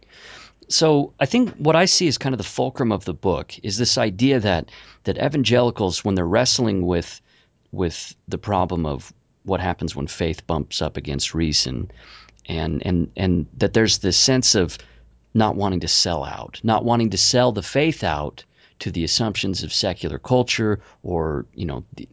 [0.73, 3.77] So I think what I see as kind of the fulcrum of the book is
[3.77, 4.71] this idea that
[5.05, 7.21] that evangelicals, when they're wrestling with
[7.73, 9.13] with the problem of
[9.45, 11.91] what happens when faith bumps up against reason,
[12.47, 14.79] and and and that there's this sense of
[15.35, 18.45] not wanting to sell out, not wanting to sell the faith out
[18.79, 22.09] to the assumptions of secular culture or you know the,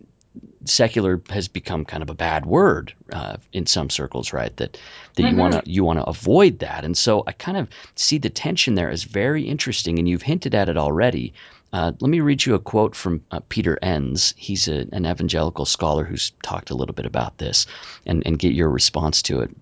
[0.66, 4.56] secular has become kind of a bad word uh, in some circles, right?
[4.58, 4.78] That
[5.16, 5.36] that mm-hmm.
[5.36, 8.30] you want to you want to avoid that, and so I kind of see the
[8.30, 11.34] tension there as very interesting, and you've hinted at it already.
[11.72, 14.34] Uh, let me read you a quote from uh, Peter Enns.
[14.38, 17.68] He's a, an evangelical scholar who's talked a little bit about this,
[18.06, 19.56] and and get your response to it.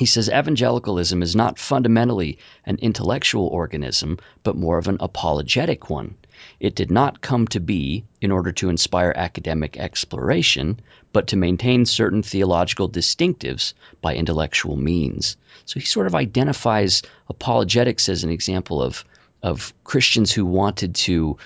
[0.00, 6.14] He says evangelicalism is not fundamentally an intellectual organism, but more of an apologetic one.
[6.58, 10.80] It did not come to be in order to inspire academic exploration,
[11.12, 15.36] but to maintain certain theological distinctives by intellectual means.
[15.66, 19.04] So he sort of identifies apologetics as an example of,
[19.42, 21.36] of Christians who wanted to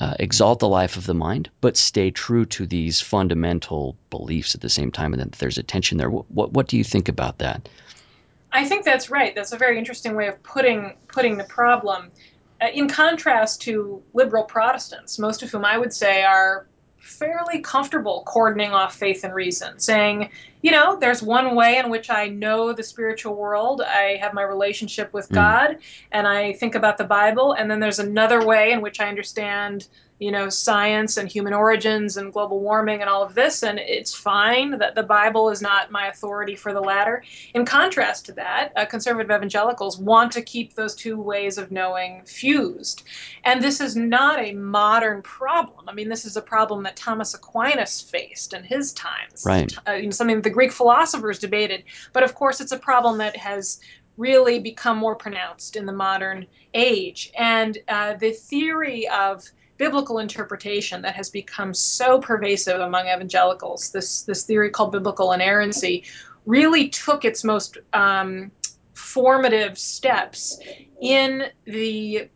[0.00, 4.60] uh, exalt the life of the mind, but stay true to these fundamental beliefs at
[4.60, 6.10] the same time, and that there's a tension there.
[6.10, 7.68] What, what, what do you think about that?
[8.52, 9.34] I think that's right.
[9.34, 12.10] That's a very interesting way of putting putting the problem.
[12.60, 18.22] Uh, in contrast to liberal Protestants, most of whom I would say are fairly comfortable
[18.26, 20.30] cordoning off faith and reason, saying,
[20.62, 23.80] you know, there's one way in which I know the spiritual world.
[23.80, 25.34] I have my relationship with Mm.
[25.34, 25.78] God
[26.12, 27.52] and I think about the Bible.
[27.52, 29.86] And then there's another way in which I understand,
[30.18, 33.62] you know, science and human origins and global warming and all of this.
[33.62, 37.22] And it's fine that the Bible is not my authority for the latter.
[37.54, 42.22] In contrast to that, uh, conservative evangelicals want to keep those two ways of knowing
[42.24, 43.04] fused.
[43.44, 45.88] And this is not a modern problem.
[45.88, 49.44] I mean, this is a problem that Thomas Aquinas faced in his times.
[49.46, 49.72] Right.
[49.86, 51.84] Uh, you know, something that the Greek philosophers debated.
[52.14, 53.80] But of course, it's a problem that has
[54.16, 57.30] really become more pronounced in the modern age.
[57.38, 59.44] And uh, the theory of
[59.76, 66.04] biblical interpretation that has become so pervasive among evangelicals, this, this theory called biblical inerrancy,
[66.46, 68.50] really took its most um,
[68.94, 70.58] formative steps
[71.02, 72.28] in the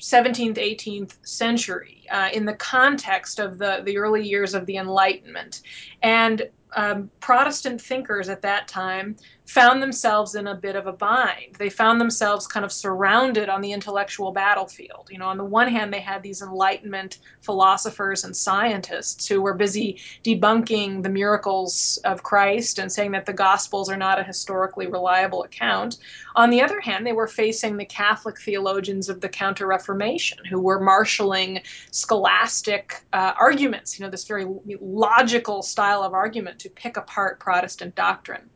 [0.00, 5.60] 17th, 18th century uh, in the context of the, the early years of the Enlightenment.
[6.02, 11.54] And um, Protestant thinkers at that time found themselves in a bit of a bind.
[11.58, 15.08] They found themselves kind of surrounded on the intellectual battlefield.
[15.10, 19.54] You know, on the one hand, they had these Enlightenment philosophers and scientists who were
[19.54, 24.88] busy debunking the miracles of Christ and saying that the Gospels are not a historically
[24.88, 25.98] reliable account.
[26.36, 30.60] On the other hand, they were facing the Catholic theologians of the Counter Reformation who
[30.60, 34.46] were marshaling scholastic uh, arguments, you know, this very
[34.80, 38.50] logical style of argument to pick apart Protestant doctrine.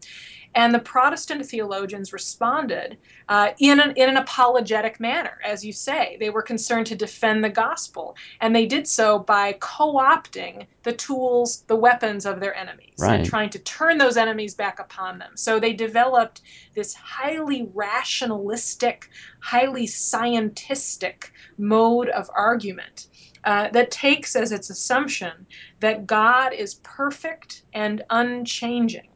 [0.55, 2.98] And the Protestant theologians responded
[3.28, 6.16] uh, in, an, in an apologetic manner, as you say.
[6.18, 10.92] They were concerned to defend the gospel, and they did so by co opting the
[10.92, 13.20] tools, the weapons of their enemies, Right.
[13.20, 15.36] and trying to turn those enemies back upon them.
[15.36, 16.42] So they developed
[16.74, 19.07] this highly rationalistic,
[19.42, 21.26] highly scientistic
[21.59, 23.07] mode of argument.
[23.44, 25.46] Uh, that takes as its assumption
[25.80, 29.09] that God is perfect and unchanging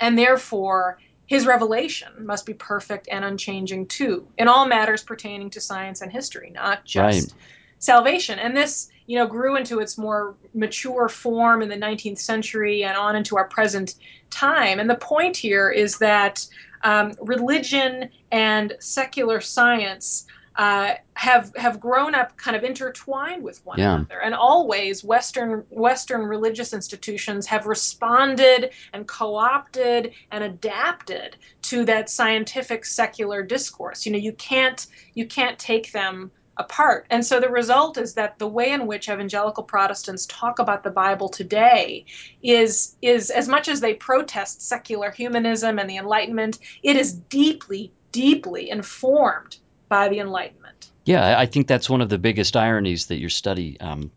[0.00, 5.60] and therefore his revelation must be perfect and unchanging too in all matters pertaining to
[5.60, 7.42] science and history not just Right.
[7.78, 12.84] salvation and this you know grew into its more mature form in the 19th century
[12.84, 13.94] and on into our present
[14.30, 16.44] time and the point here is that
[16.84, 20.24] um, religion and secular science
[20.58, 23.94] uh, have have grown up kind of intertwined with one Yeah.
[23.94, 32.10] another, and always Western Western religious institutions have responded and co-opted and adapted to that
[32.10, 34.04] scientific secular discourse.
[34.04, 34.84] You know, you can't
[35.14, 39.08] you can't take them apart, and so the result is that the way in which
[39.08, 42.04] evangelical Protestants talk about the Bible today
[42.42, 47.94] is is as much as they protest secular humanism and the Enlightenment, it is deeply
[48.10, 50.90] deeply informed by the Enlightenment.
[51.04, 53.80] Yeah, I- think that's one of the biggest ironies that your study.
[53.80, 54.10] Um,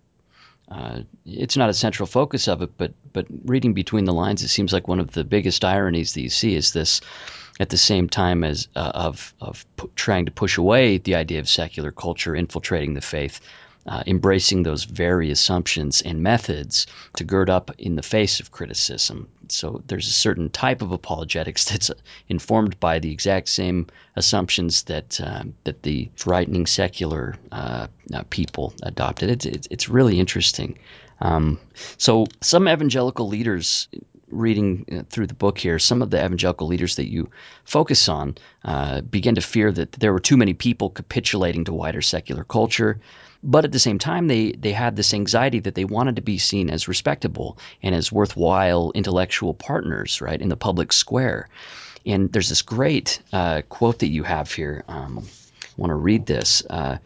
[0.70, 4.48] uh, it's not a central focus of it, but but reading between the lines, it
[4.50, 7.02] seems like one of the biggest ironies that you see is this.
[7.60, 9.66] At the same time as uh, of of
[9.96, 13.40] trying to push away the idea of secular culture infiltrating the faith,
[13.88, 19.28] uh, embracing those very assumptions and methods to gird up in the face of criticism.
[19.48, 21.96] So there's a certain type of apologetics that's uh,
[22.30, 28.74] informed by the exact same assumptions that um, that the frightening secular uh, uh, people
[28.84, 29.30] adopted.
[29.30, 30.78] It's it's, it's really interesting.
[31.20, 31.60] Um,
[31.98, 33.88] so some evangelical leaders.
[34.34, 37.30] Reading uh, through the book here, some of the evangelical leaders that you
[37.66, 42.02] focus on uh, began to fear that there were too many people capitulating to wider
[42.02, 43.02] secular culture,
[43.44, 46.38] but at the same time, they they had this anxiety that they wanted to be
[46.38, 51.48] seen as respectable and as worthwhile intellectual partners, right, in the public square.
[52.06, 54.84] And there's this great uh, quote that you have here.
[54.88, 55.26] Um,
[55.64, 56.64] I want to read this.
[56.70, 56.98] Uh,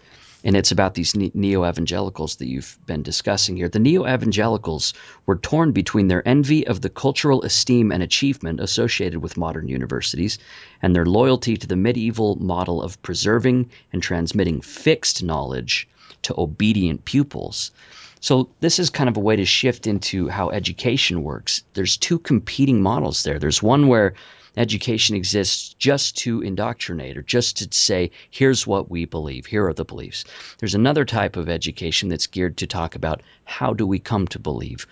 [0.46, 3.68] and it's about these neo evangelicals that you've been discussing here.
[3.68, 4.94] The neo evangelicals
[5.26, 10.38] were torn between their envy of the cultural esteem and achievement associated with modern universities
[10.84, 15.88] and their loyalty to the medieval model of preserving and transmitting fixed knowledge
[16.22, 17.72] to obedient pupils.
[18.20, 21.64] So, this is kind of a way to shift into how education works.
[21.74, 23.40] There's two competing models there.
[23.40, 24.14] There's one where
[24.58, 29.74] education exists just to indoctrinate or just to say, here's what we believe, here are
[29.74, 30.26] the beliefs.
[30.60, 34.40] There's another type of education that's geared to talk about how do we come to
[34.40, 34.88] believe?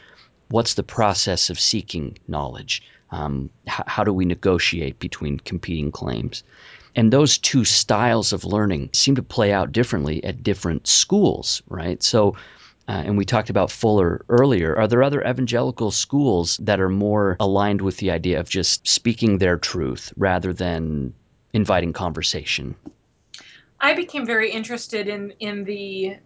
[0.50, 2.84] What's the process of seeking knowledge?
[3.12, 6.44] Um, h- how do we negotiate between competing claims?
[6.96, 12.02] And those two styles of learning seem to play out differently at different schools, right?
[12.04, 12.36] So,
[12.88, 14.76] uh, and we talked about Fuller earlier.
[14.76, 19.38] Are there other evangelical schools that are more aligned with the idea of just speaking
[19.38, 21.14] their truth rather than
[21.54, 22.76] inviting conversation?
[23.80, 26.18] I became very interested in in the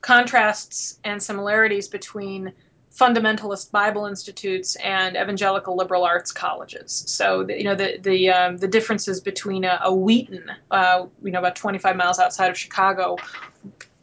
[0.00, 2.52] contrasts and similarities between
[2.94, 7.04] fundamentalist Bible institutes and evangelical liberal arts colleges.
[7.06, 11.30] So the, you know the the um, the differences between a, a Wheaton, uh, you
[11.30, 13.16] know, about 25 miles outside of Chicago,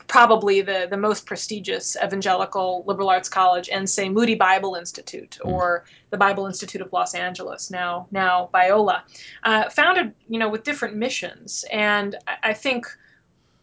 [0.10, 5.50] probably the the most prestigious evangelical liberal arts college, and say Moody Bible Institute mm.
[5.50, 9.04] or the Bible Institute of Los Angeles, now now Biola,
[9.44, 12.88] uh, founded you know with different missions, and I, I think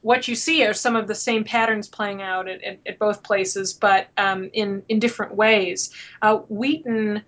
[0.01, 3.23] what you see are some of the same patterns playing out at, at, at both
[3.23, 5.91] places, but um, in in different ways.
[6.23, 7.23] Uh, Wheaton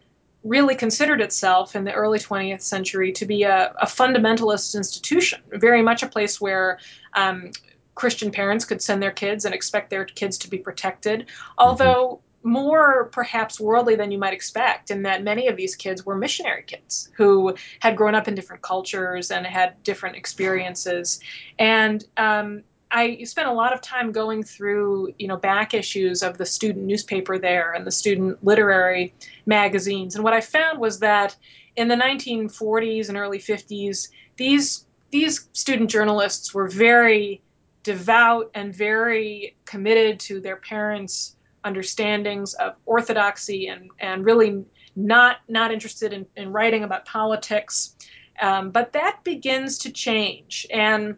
[0.44, 5.82] really considered itself in the early 20th century to be a, a fundamentalist institution, very
[5.82, 6.78] much a place where
[7.14, 7.50] um,
[7.98, 11.26] Christian parents could send their kids and expect their kids to be protected.
[11.58, 16.06] Although mm-hmm more perhaps worldly than you might expect in that many of these kids
[16.06, 21.18] were missionary kids who had grown up in different cultures and had different experiences
[21.58, 26.38] and um, I spent a lot of time going through, you know, back issues of
[26.38, 29.12] the student newspaper there and the student literary
[29.44, 30.14] magazines.
[30.14, 31.36] And what I found was that
[31.76, 37.42] in the 1940s and early 50s, these these student journalists were very
[37.88, 44.62] devout and very committed to their parents' understandings of orthodoxy and, and really
[44.94, 47.96] not not interested in, in writing about politics.
[48.42, 50.66] Um, but that begins to change.
[50.70, 51.16] And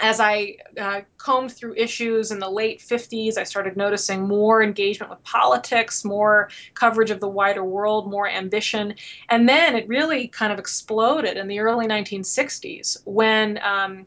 [0.00, 5.10] as I uh, combed through issues in the late 50s, I started noticing more engagement
[5.10, 8.94] with politics, more coverage of the wider world, more ambition.
[9.28, 14.04] And then it really kind of exploded in the early 1960s when um,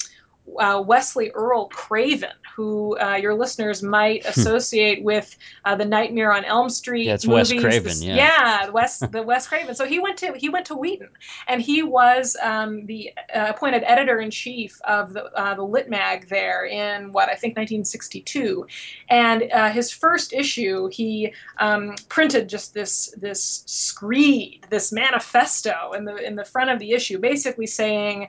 [0.57, 4.29] uh, Wesley Earl Craven, who uh, your listeners might hmm.
[4.29, 7.05] associate with uh, the Nightmare on Elm Street.
[7.05, 7.53] Yeah, movies.
[7.53, 8.01] Wes Craven.
[8.01, 9.75] Yeah, yeah, Wes the Wes Craven.
[9.75, 11.09] So he went to he went to Wheaton,
[11.47, 15.89] and he was um, the uh, appointed editor in chief of the uh, the Lit
[15.89, 18.67] Mag there in what I think 1962,
[19.09, 26.05] and uh, his first issue he um, printed just this this screed, this manifesto in
[26.05, 28.27] the in the front of the issue, basically saying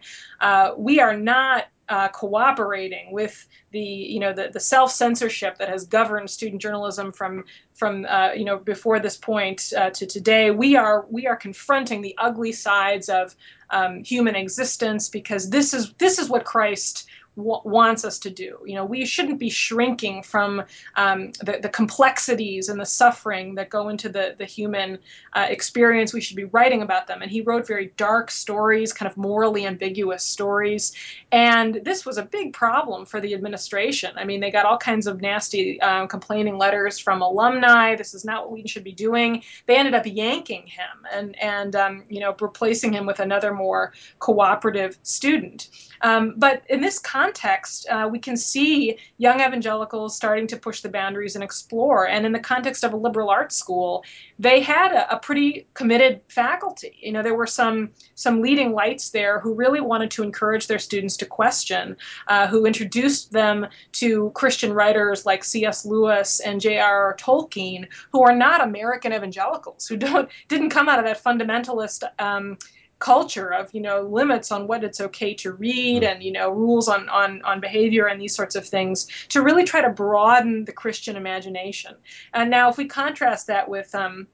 [0.76, 5.84] we are not uh, cooperating with the you know the, the self censorship that has
[5.84, 10.52] governed student journalism from from uh, you know before this point uh, to today.
[10.52, 13.34] We are we are confronting the ugly sides of
[13.70, 17.08] um, human existence because this is this is what Christ
[17.40, 18.50] w- wants us to do.
[18.64, 20.62] You know, we shouldn't be shrinking from
[20.96, 24.98] um, the, the complexities and the suffering that go into the, the human
[25.32, 26.12] uh, experience.
[26.12, 27.22] We should be writing about them.
[27.22, 30.92] And he wrote very dark stories, kind of morally ambiguous stories.
[31.32, 34.12] And this was a big problem for the administration.
[34.16, 37.96] I mean, they got all kinds of nasty um, complaining letters from alumni.
[37.96, 39.42] This is not what we should be doing.
[39.66, 43.92] They ended up yanking him and, and um, you know, replacing him with another more
[44.18, 45.68] cooperative student.
[46.02, 47.29] Um, but in this context,
[47.90, 52.08] uh, we can see young evangelicals starting to push the boundaries and explore.
[52.08, 54.04] And in the context of a liberal arts school,
[54.38, 56.96] they had a, a pretty committed faculty.
[57.00, 60.78] You know, there were some some leading lights there who really wanted to encourage their
[60.78, 61.96] students to question,
[62.28, 65.84] uh, who introduced them to Christian writers like C.S.
[65.84, 67.16] Lewis and J.R.R.
[67.16, 72.02] Tolkien, who are not American evangelicals, who don't didn't come out of that fundamentalist.
[72.18, 72.58] Um,
[73.00, 76.88] culture of you know limits on what it's okay to read and you know rules
[76.88, 80.72] on on on behavior and these sorts of things to really try to broaden the
[80.72, 81.96] Christian imagination.
[82.34, 84.28] And now if we contrast that with um,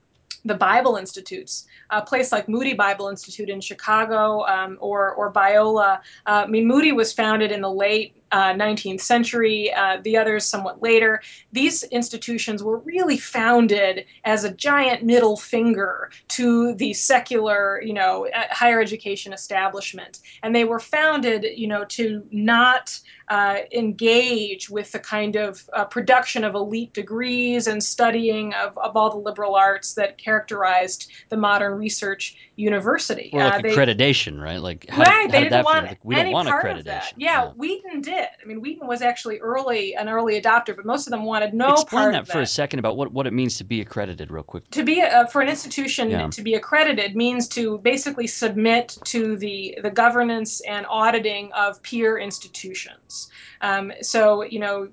[0.46, 5.98] the Bible Institutes, a place like Moody Bible Institute in Chicago um, or, or Biola.
[6.26, 10.44] Uh, I mean, Moody was founded in the late uh, 19th century, uh, the others
[10.44, 11.22] somewhat later.
[11.52, 18.26] These institutions were really founded as a giant middle finger to the secular, you know,
[18.26, 20.20] uh, higher education establishment.
[20.42, 25.84] And they were founded, you know, to not uh, engage with the kind of uh,
[25.86, 31.36] production of elite degrees and studying of, of all the liberal arts that characterized the
[31.36, 33.30] modern research university.
[33.32, 34.60] Or like uh, accreditation, right?
[34.60, 37.14] Like how right, did, they didn't want like, we don't want accreditation.
[37.16, 38.25] Yeah, yeah, Wheaton did.
[38.42, 41.72] I mean, Wheaton was actually early an early adopter, but most of them wanted no
[41.72, 44.30] Explain part that of for a second about what, what it means to be accredited,
[44.30, 44.68] real quick.
[44.70, 46.28] To be a, for an institution yeah.
[46.28, 52.18] to be accredited means to basically submit to the the governance and auditing of peer
[52.18, 53.30] institutions.
[53.60, 54.88] Um, so, you know,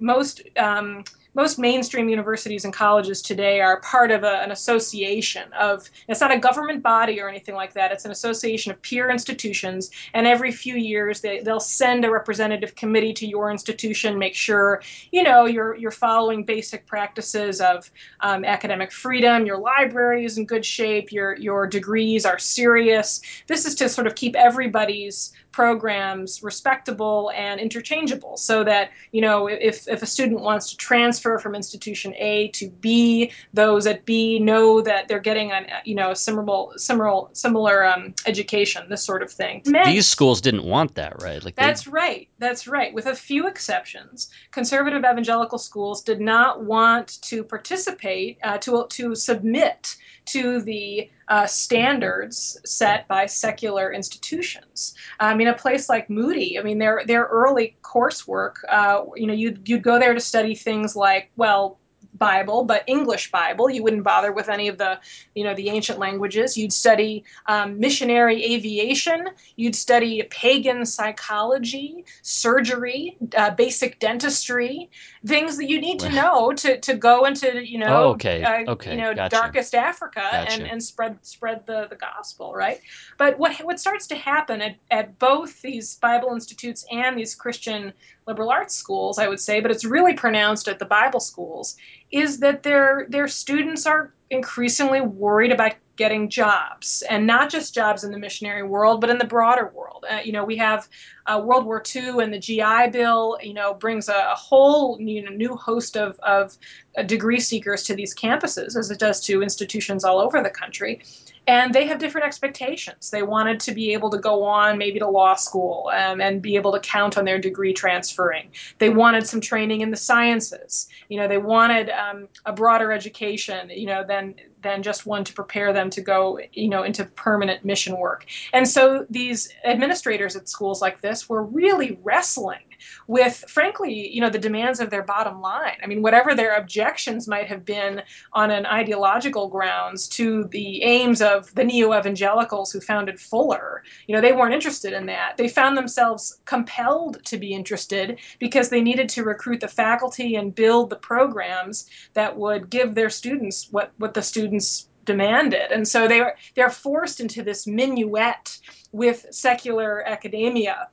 [0.00, 1.04] most um,
[1.38, 6.34] most mainstream universities and colleges today are part of a, an association of it's not
[6.34, 7.92] a government body or anything like that.
[7.92, 12.74] It's an association of peer institutions and every few years they, they'll send a representative
[12.74, 14.82] committee to your institution make sure
[15.12, 17.88] you know you're you're following basic practices of
[18.20, 23.20] um, academic freedom your library is in good shape your your degrees are serious.
[23.46, 29.48] This is to sort of keep everybody's programs respectable and interchangeable so that you know
[29.48, 33.32] if, if a student wants to transfer transfer from institution A to B.
[33.52, 38.14] Those at B know that they're getting an you know a similar similar similar um,
[38.26, 39.62] education, this sort of thing.
[39.64, 41.42] These schools didn't want that, right?
[41.42, 41.90] Like that's they...
[41.90, 42.28] right.
[42.38, 42.92] That's right.
[42.92, 49.14] With a few exceptions, conservative evangelical schools did not want to participate uh, to to
[49.14, 49.96] submit
[50.28, 54.94] to the uh, standards set by secular institutions.
[55.20, 59.34] I mean, a place like Moody, I mean, their their early coursework, uh, you know,
[59.34, 61.78] you'd you'd go there to study things like, well,
[62.14, 63.70] Bible, but English Bible.
[63.70, 64.98] You wouldn't bother with any of the,
[65.34, 66.56] you know, the ancient languages.
[66.56, 69.28] You'd study um, missionary aviation.
[69.56, 74.90] You'd study pagan psychology, surgery, uh, basic dentistry,
[75.26, 78.42] things that you need to know to, to go into, you know, oh, okay.
[78.42, 78.92] Uh, okay.
[78.92, 79.36] you know, gotcha.
[79.36, 80.52] darkest Africa gotcha.
[80.52, 82.80] and, and spread spread the, the gospel, right?
[83.16, 87.92] But what what starts to happen at, at both these Bible institutes and these Christian
[88.28, 91.76] liberal arts schools, I would say, but it's really pronounced at the Bible schools,
[92.12, 98.04] is that their their students are increasingly worried about getting jobs and not just jobs
[98.04, 100.04] in the missionary world but in the broader world.
[100.08, 100.86] Uh, you know we have
[101.26, 105.22] uh, world war ii and the gi bill you know brings a, a whole you
[105.24, 106.56] know, new host of, of
[106.96, 111.02] uh, degree seekers to these campuses as it does to institutions all over the country
[111.48, 113.10] and they have different expectations.
[113.10, 116.56] They wanted to be able to go on maybe to law school um, and be
[116.56, 118.50] able to count on their degree transferring.
[118.76, 120.88] They wanted some training in the sciences.
[121.08, 123.70] You know, they wanted um, a broader education.
[123.70, 127.64] You know, than than just one to prepare them to go, you know, into permanent
[127.64, 128.26] mission work.
[128.52, 132.60] And so these administrators at schools like this were really wrestling
[133.06, 135.76] with, frankly, you know, the demands of their bottom line.
[135.82, 138.02] I mean, whatever their objections might have been
[138.32, 144.20] on an ideological grounds to the aims of the neo-evangelicals who founded Fuller, you know,
[144.20, 145.36] they weren't interested in that.
[145.36, 150.54] They found themselves compelled to be interested because they needed to recruit the faculty and
[150.54, 155.72] build the programs that would give their students what, what the students students demanded.
[155.72, 158.58] And so they are they're forced into this minuet
[158.92, 160.88] with secular academia.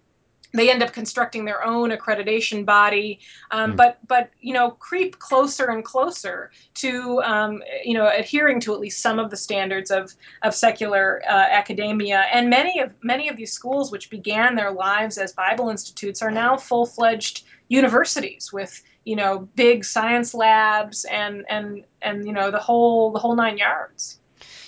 [0.53, 3.19] They end up constructing their own accreditation body,
[3.51, 3.75] um, mm.
[3.75, 8.79] but but you know creep closer and closer to um, you know adhering to at
[8.79, 12.23] least some of the standards of of secular uh, academia.
[12.31, 16.31] And many of many of these schools, which began their lives as Bible institutes, are
[16.31, 22.51] now full fledged universities with you know big science labs and and and you know
[22.51, 24.19] the whole the whole nine yards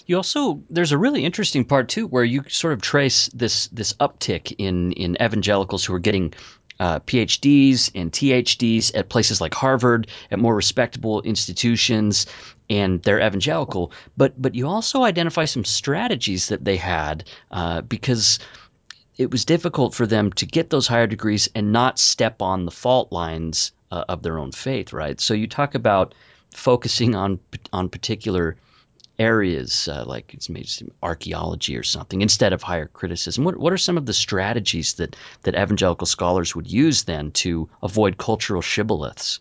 [0.06, 3.94] you also there's a really interesting part too where you sort of trace this this
[3.94, 6.34] uptick in in evangelicals who are getting
[6.80, 12.28] uh, PhDs and THDs at places like Harvard, at more respectable institutions,
[12.70, 13.92] and they're evangelical.
[14.16, 18.38] But but you also identify some strategies that they had uh, because
[19.18, 22.72] it was difficult for them to get those higher degrees and not step on the
[22.72, 25.20] fault lines uh, of their own faith, right?
[25.20, 26.16] So you talk about
[26.54, 27.40] focusing on
[27.74, 28.58] on particular
[29.20, 30.68] areas uh, like it's maybe
[31.02, 33.44] archaeology or something instead of higher criticism.
[33.44, 37.70] What what are some of the strategies that that evangelical scholars would use then to
[37.82, 39.40] avoid cultural shibboleths?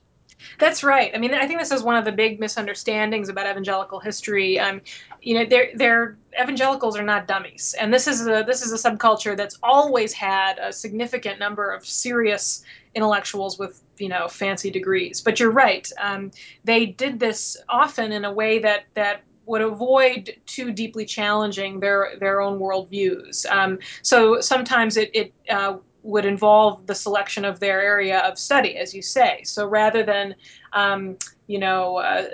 [0.58, 1.10] That's right.
[1.14, 4.58] I mean, I think this is one of the big misunderstandings about evangelical history.
[4.58, 4.80] Um,
[5.22, 8.90] you know, they're, they're evangelicals are not dummies, and this is a this is a
[8.90, 12.62] subculture that's always had a significant number of serious
[12.94, 15.20] intellectuals with you know fancy degrees.
[15.20, 15.90] But you're right.
[16.00, 16.30] Um,
[16.64, 22.12] they did this often in a way that that would avoid too deeply challenging their
[22.18, 23.46] their own worldviews.
[23.50, 25.76] Um, so sometimes it, it uh,
[26.06, 29.42] would involve the selection of their area of study, as you say.
[29.44, 30.34] So rather than
[30.72, 31.16] um,
[31.46, 32.26] you know, uh,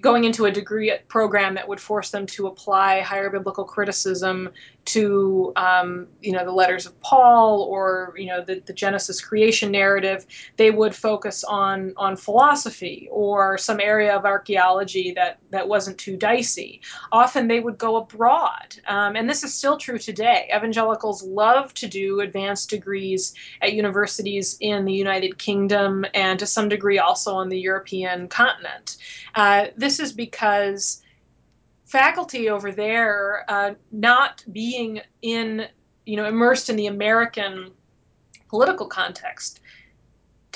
[0.00, 4.50] going into a degree program that would force them to apply higher biblical criticism
[4.84, 9.70] to, um, you know, the letters of Paul or, you know, the, the Genesis creation
[9.70, 15.96] narrative, they would focus on on philosophy or some area of archaeology that, that wasn't
[15.96, 16.82] too dicey.
[17.12, 20.50] Often they would go abroad, um, and this is still true today.
[20.54, 26.68] Evangelicals love to do advanced degrees at universities in the United Kingdom and to some
[26.68, 28.49] degree also on the European continent.
[29.34, 31.02] Uh, this is because
[31.84, 35.66] faculty over there, uh, not being in,
[36.06, 37.70] you know, immersed in the American
[38.48, 39.60] political context,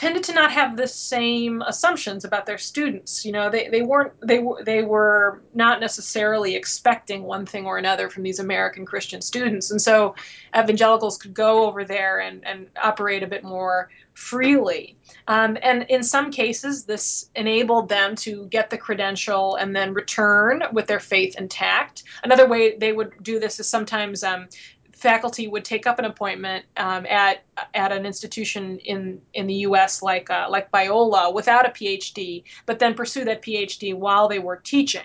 [0.05, 3.24] tended to not have the same assumptions about their students.
[3.24, 8.11] You know, they, they weren't they they were not necessarily expecting one thing or another
[8.11, 10.14] from these American Christian students, and so
[10.55, 14.94] evangelicals could go over there and and operate a bit more freely.
[15.26, 20.64] Um, and in some cases, this enabled them to get the credential and then return
[20.70, 22.05] with their faith intact.
[22.22, 24.48] Another way they would do this is sometimes um,
[24.97, 27.42] faculty would take up an appointment um, at
[27.74, 30.03] at an institution in in the U.S.
[30.03, 34.57] like uh, like Biola without a PhD, but then pursue that PhD while they were
[34.57, 35.03] teaching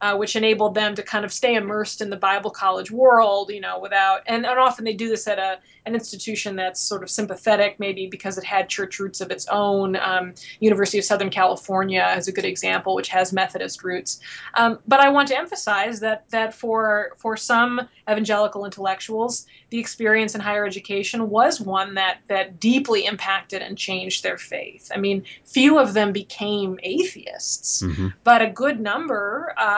[0.00, 3.60] uh, which enabled them to kind of stay immersed in the Bible college world, you
[3.60, 7.10] know, without, and, and often they do this at a, an institution that's sort of
[7.10, 9.96] sympathetic, maybe because it had church roots of its own.
[9.96, 14.20] Um, University of Southern California is a good example, which has Methodist roots.
[14.54, 20.34] Um, but I want to emphasize that, that for, for some evangelical intellectuals, the experience
[20.34, 24.90] in higher education was one that, that deeply impacted and changed their faith.
[24.94, 28.08] I mean, few of them became atheists, mm-hmm.
[28.24, 29.69] but a good number uh,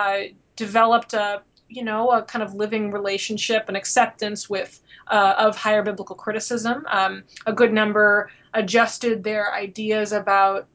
[0.57, 5.83] developed a you know a kind of living relationship and acceptance with uh, of higher
[5.83, 6.85] biblical criticism.
[6.91, 10.69] Um, a good number adjusted their ideas about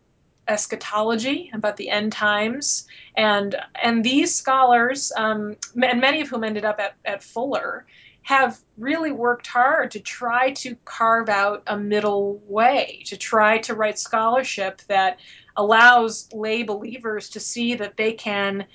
[0.47, 6.65] eschatology, about the end times, and and these scholars, um, and many of whom ended
[6.65, 7.85] up at, at Fuller,
[8.23, 13.73] have really worked hard to try to carve out a middle way, to try to
[13.73, 15.19] write scholarship that
[15.55, 18.65] allows lay believers to see that they can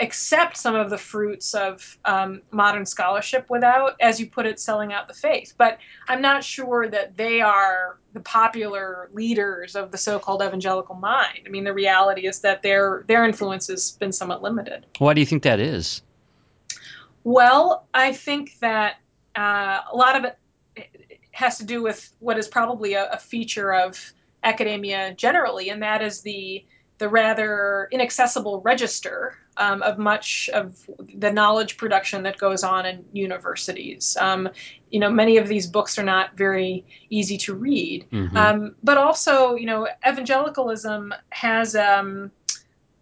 [0.00, 4.92] accept some of the fruits of um, modern scholarship without, as you put it, selling
[4.92, 5.54] out the faith.
[5.58, 5.78] But
[6.08, 11.40] I'm not sure that they are the popular leaders of the so-called evangelical mind.
[11.46, 14.86] I mean, the reality is that their their influence has been somewhat limited.
[14.98, 16.02] Why do you think that is?
[17.24, 18.96] Well, I think that
[19.36, 20.38] uh, a lot of it
[21.32, 24.12] has to do with what is probably a, a feature of
[24.44, 26.64] academia generally, and that is the
[26.98, 33.04] the rather inaccessible register um, of much of the knowledge production that goes on in
[33.12, 34.16] universities.
[34.20, 34.48] Um,
[34.90, 38.36] you know, many of these books are not very easy to read, mm-hmm.
[38.36, 42.30] um, but also, you know, evangelicalism has um,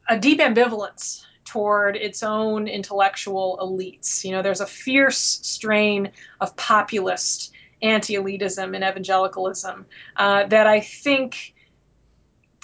[0.08, 4.24] a deep ambivalence toward its own intellectual elites.
[4.24, 9.86] You know, there's a fierce strain of populist anti-elitism in evangelicalism
[10.16, 11.54] uh, that I think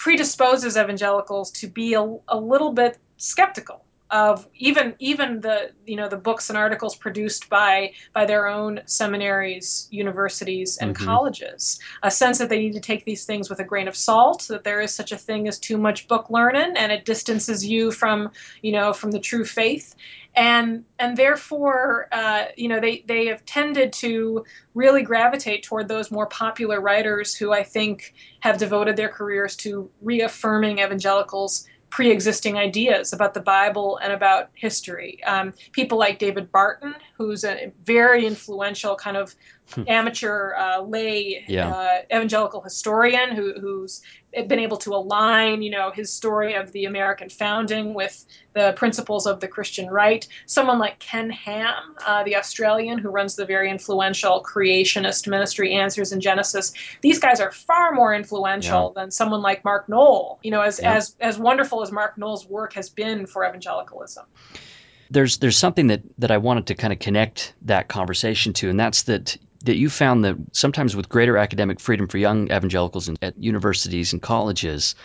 [0.03, 6.07] predisposes evangelicals to be a, a little bit skeptical of even even the you know
[6.07, 11.03] the books and articles produced by by their own seminaries, universities, and mm-hmm.
[11.03, 11.79] colleges.
[12.03, 14.45] A sense that they need to take these things with a grain of salt.
[14.49, 17.91] That there is such a thing as too much book learning, and it distances you
[17.91, 18.29] from
[18.61, 19.95] you know from the true faith.
[20.35, 24.45] And and therefore, uh, you know, they they have tended to
[24.75, 29.89] really gravitate toward those more popular writers who I think have devoted their careers to
[30.01, 35.23] reaffirming evangelicals pre-existing ideas about the Bible and about history.
[35.25, 39.35] Um, people like David Barton, who's a very influential kind of.
[39.87, 41.69] Amateur uh, lay yeah.
[41.69, 44.01] uh, evangelical historian who, who's
[44.47, 49.27] been able to align, you know, his story of the American founding with the principles
[49.27, 50.27] of the Christian right.
[50.47, 56.11] Someone like Ken Ham, uh, the Australian who runs the very influential creationist ministry Answers
[56.11, 56.73] in Genesis.
[57.01, 59.03] These guys are far more influential yeah.
[59.03, 60.39] than someone like Mark Noll.
[60.43, 60.95] You know, as yeah.
[60.95, 64.25] as as wonderful as Mark Noll's work has been for evangelicalism
[65.09, 68.79] there's there's something that that I wanted to kind of connect that conversation to, and
[68.79, 73.37] that's that that you found that sometimes with greater academic freedom for young evangelicals at
[73.37, 74.95] universities and colleges,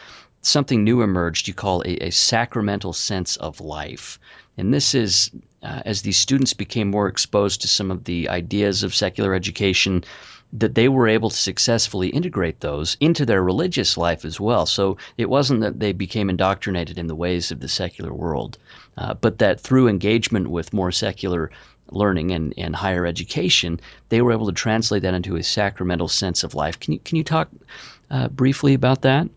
[0.42, 4.18] something new emerged you call a, a sacramental sense of life.
[4.56, 5.30] And this is
[5.62, 10.04] uh, as these students became more exposed to some of the ideas of secular education,
[10.52, 14.64] that they were able to successfully integrate those into their religious life as well.
[14.66, 18.56] So it wasn't that they became indoctrinated in the ways of the secular world,
[18.96, 21.50] uh, but that through engagement with more secular
[21.90, 26.44] learning and, and higher education, they were able to translate that into a sacramental sense
[26.44, 26.78] of life.
[26.80, 27.48] Can you, can you talk
[28.10, 29.28] uh, briefly about that?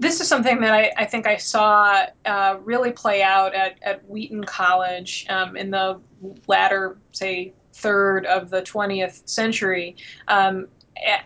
[0.00, 4.08] This is something that I, I think I saw uh, really play out at, at
[4.08, 6.00] Wheaton College um, in the
[6.46, 9.96] latter, say, third of the 20th century.
[10.28, 10.68] Um,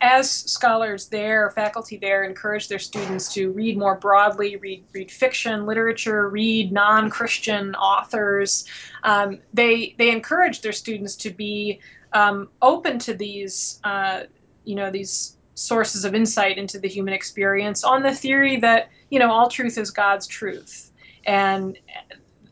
[0.00, 5.66] as scholars there, faculty there encourage their students to read more broadly, read read fiction,
[5.66, 8.64] literature, read non-Christian authors.
[9.02, 11.80] Um, they they encourage their students to be
[12.12, 14.22] um, open to these, uh,
[14.64, 19.18] you know, these sources of insight into the human experience on the theory that you
[19.18, 20.90] know all truth is God's truth,
[21.24, 21.78] and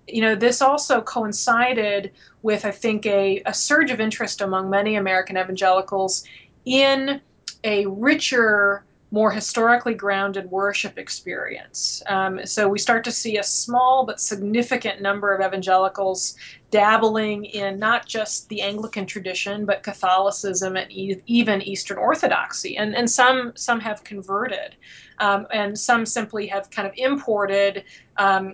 [0.07, 2.13] you know this also coincided
[2.43, 6.25] with I think a, a surge of interest among many American evangelicals
[6.65, 7.21] in
[7.65, 12.01] a richer, more historically grounded worship experience.
[12.07, 16.37] Um, so we start to see a small but significant number of evangelicals
[16.71, 22.77] dabbling in not just the Anglican tradition, but Catholicism and even Eastern Orthodoxy.
[22.77, 24.77] And, and some, some have converted,
[25.19, 27.83] um, and some simply have kind of imported
[28.17, 28.53] um,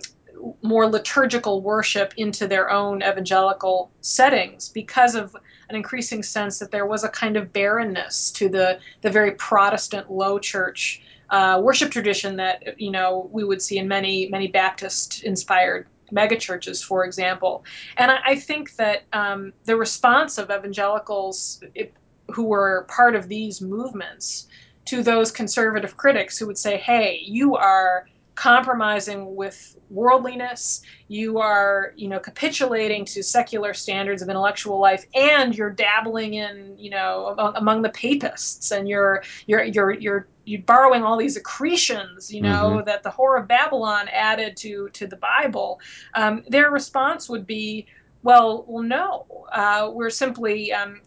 [0.61, 5.35] more liturgical worship into their own evangelical settings because of
[5.69, 10.11] an increasing sense that there was a kind of barrenness to the, the very Protestant
[10.11, 15.23] low church uh, worship tradition that you know we would see in many many Baptist
[15.23, 17.65] inspired megachurches, for example.
[17.97, 21.93] And I, I think that um, the response of evangelicals it,
[22.33, 24.47] who were part of these movements
[24.85, 28.07] to those conservative critics who would say, "Hey, you are."
[28.37, 30.81] Compromising with worldliness.
[31.07, 36.75] You are you know capitulating to secular standards of intellectual life and you're dabbling in
[36.77, 42.31] you know among, the papists and you're you're you're you're you're borrowing all these accretions
[42.31, 42.85] you know mm-hmm.
[42.85, 45.79] that the whore of babylon added to to the bible.
[46.13, 47.87] Um, their response would be
[48.23, 49.25] well well no.
[49.51, 51.01] Uh, we're simply um,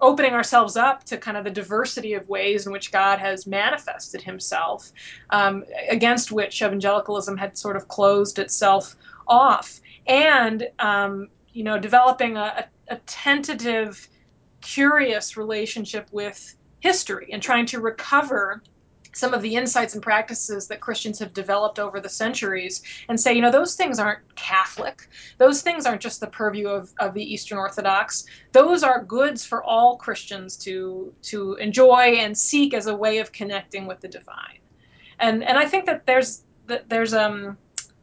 [0.00, 4.22] opening ourselves up to kind of the diversity of ways in which God has manifested
[4.22, 4.92] himself,
[5.30, 8.96] um, against which evangelicalism had sort of closed itself
[9.26, 9.80] off.
[10.06, 14.08] And, um, you know, developing a, a, tentative,
[14.60, 18.62] curious relationship with history and trying to recover
[19.12, 23.32] some of the insights and practices that Christians have developed over the centuries and say,
[23.32, 25.08] you know, those things aren't Catholic.
[25.38, 28.24] Those things aren't just the purview of, of the Eastern Orthodox.
[28.52, 33.32] Those are goods for all Christians to to enjoy and seek as a way of
[33.32, 34.58] connecting with the divine.
[35.18, 37.58] And and I think that there's that there's um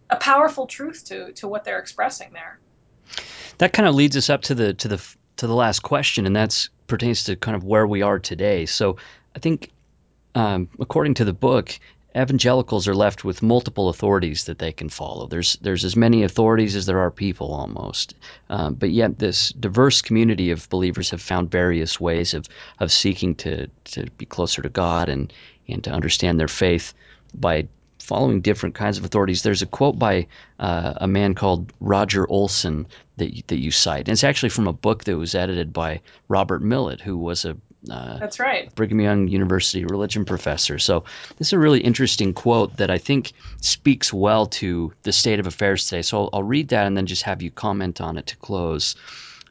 [0.10, 2.60] a powerful truth to to what they're expressing there.
[3.58, 6.36] That kind of leads us up to the to the to the last question, and
[6.36, 8.66] that's pertains to kind of where we are today.
[8.66, 8.98] So
[9.36, 9.72] I think
[10.38, 11.80] um, according to the book,
[12.16, 15.26] evangelicals are left with multiple authorities that they can follow.
[15.26, 18.14] There's there's as many authorities as there are people almost,
[18.50, 22.46] um, but yet this diverse community of believers have found various ways of
[22.80, 25.34] of seeking to to be closer to God and
[25.68, 26.94] and to understand their faith
[27.34, 27.68] by
[28.00, 29.42] following different kinds of authorities.
[29.42, 30.28] There's a quote by
[30.60, 32.86] uh, a man called Roger Olson
[33.18, 36.62] that that you cite, and it's actually from a book that was edited by Robert
[36.62, 37.58] Millet, who was a
[37.90, 38.74] uh, That's right.
[38.76, 40.80] Brigham Young University religion professor.
[40.80, 41.06] So
[41.38, 45.48] this is a really interesting quote that I think speaks well to the state of
[45.48, 46.02] affairs today.
[46.02, 48.96] So I'll, I'll read that and then just have you comment on it to close.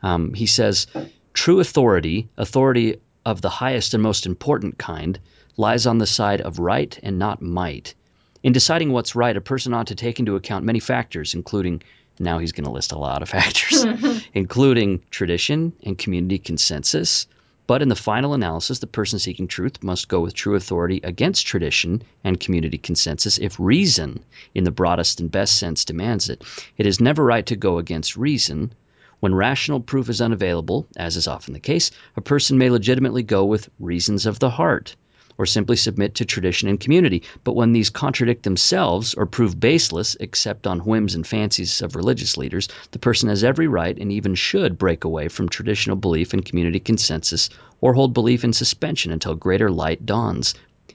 [0.03, 0.87] Um, he says,
[1.33, 5.19] "True authority, authority of the highest and most important kind,
[5.57, 7.95] lies on the side of right and not might."
[8.43, 11.83] In deciding what's right, a person ought to take into account many factors, including
[12.19, 13.85] now he's going to list a lot of factors,
[14.35, 17.27] including tradition and community consensus,
[17.67, 21.47] but in the final analysis, the person seeking truth must go with true authority against
[21.47, 24.21] tradition and community consensus if reason,
[24.55, 26.45] in the broadest and best sense, demands it.
[26.77, 28.73] It is never right to go against reason.
[29.21, 33.45] When rational proof is unavailable, as is often the case, a person may legitimately go
[33.45, 34.95] with reasons of the heart
[35.39, 37.23] or simply submit to tradition and community.
[37.45, 42.37] But when these contradict themselves or prove baseless, except on whims and fancies of religious
[42.37, 46.45] leaders, the person has every right and even should break away from traditional belief and
[46.45, 50.55] community consensus or hold belief in suspension until greater light dawns.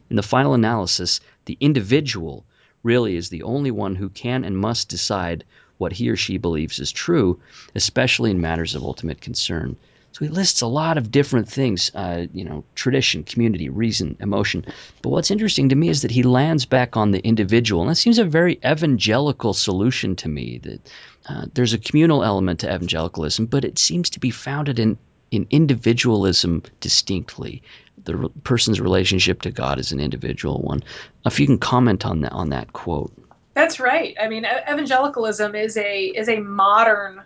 [0.09, 2.45] In the final analysis, the individual
[2.83, 5.43] really is the only one who can and must decide
[5.77, 7.39] what he or she believes is true,
[7.75, 9.77] especially in matters of ultimate concern.
[10.13, 14.65] So he lists a lot of different things, uh, you know, tradition, community, reason, emotion.
[15.01, 17.95] But what's interesting to me is that he lands back on the individual, and that
[17.95, 20.59] seems a very evangelical solution to me.
[20.63, 20.91] That
[21.29, 24.97] uh, there's a communal element to evangelicalism, but it seems to be founded in
[25.31, 27.63] in individualism distinctly.
[28.03, 30.83] The re- person's relationship to God is an individual one.
[31.25, 33.13] If you can comment on that on that quote.
[33.53, 34.15] That's right.
[34.21, 37.21] I mean, evangelicalism is a is a modern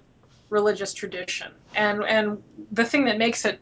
[0.59, 1.51] religious tradition.
[1.75, 2.25] And and
[2.71, 3.59] the thing that makes it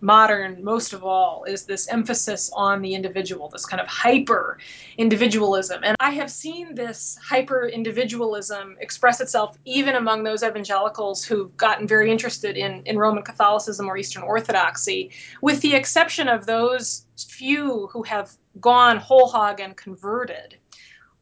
[0.00, 4.58] modern most of all is this emphasis on the individual, this kind of hyper
[4.98, 5.80] individualism.
[5.82, 11.86] And I have seen this hyper individualism express itself even among those evangelicals who've gotten
[11.88, 17.88] very interested in, in Roman Catholicism or Eastern Orthodoxy, with the exception of those few
[17.92, 20.56] who have gone whole hog and converted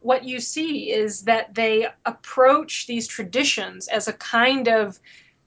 [0.05, 5.01] what you see is that they approach these traditions as a kind of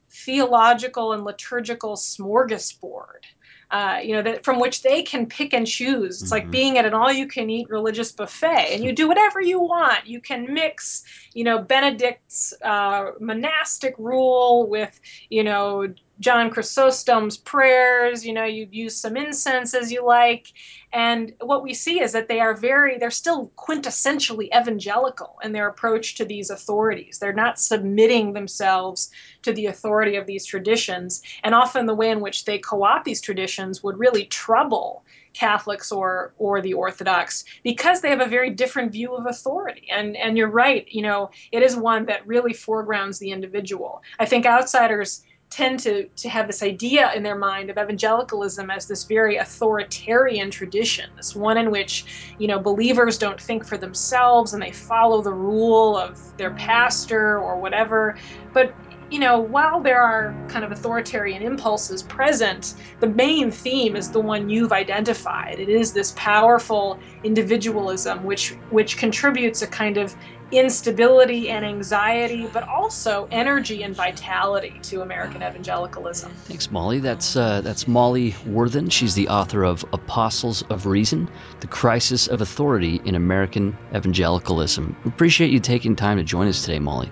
[0.09, 3.23] theological and liturgical smorgasbord.
[3.69, 6.21] Uh, you know, that from which they can pick and choose.
[6.21, 6.31] It's mm-hmm.
[6.31, 10.07] like being at an all-you-can-eat religious buffet, and you do whatever you want.
[10.07, 11.03] You can mix,
[11.33, 14.97] you know, Benedict's uh, monastic rule with,
[15.29, 20.51] you know, John Chrysostom's prayers, you know, you use some incense as you like.
[20.91, 25.67] And what we see is that they are very, they're still quintessentially evangelical in their
[25.67, 27.19] approach to these authorities.
[27.19, 29.11] They're not submitting themselves
[29.43, 31.21] to the authority of these traditions.
[31.43, 35.03] And often the way in which they co opt these traditions would really trouble
[35.33, 39.87] Catholics or or the Orthodox because they have a very different view of authority.
[39.91, 44.01] And and you're right, you know, it is one that really foregrounds the individual.
[44.19, 48.87] I think outsiders tend to, to have this idea in their mind of evangelicalism as
[48.87, 54.53] this very authoritarian tradition, this one in which, you know, believers don't think for themselves
[54.53, 58.17] and they follow the rule of their pastor or whatever.
[58.53, 58.73] But
[59.09, 64.19] you know, while there are kind of authoritarian impulses present, the main theme is the
[64.19, 65.59] one you've identified.
[65.59, 70.13] It is this powerful individualism which which contributes a kind of
[70.51, 76.31] instability and anxiety, but also energy and vitality to American evangelicalism.
[76.45, 76.99] Thanks, Molly.
[76.99, 78.89] That's uh, that's Molly Worthen.
[78.89, 81.29] She's the author of Apostles of Reason:
[81.59, 84.95] The Crisis of Authority in American Evangelicalism.
[85.03, 87.11] We appreciate you taking time to join us today, Molly.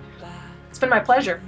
[0.70, 1.40] It's been my pleasure.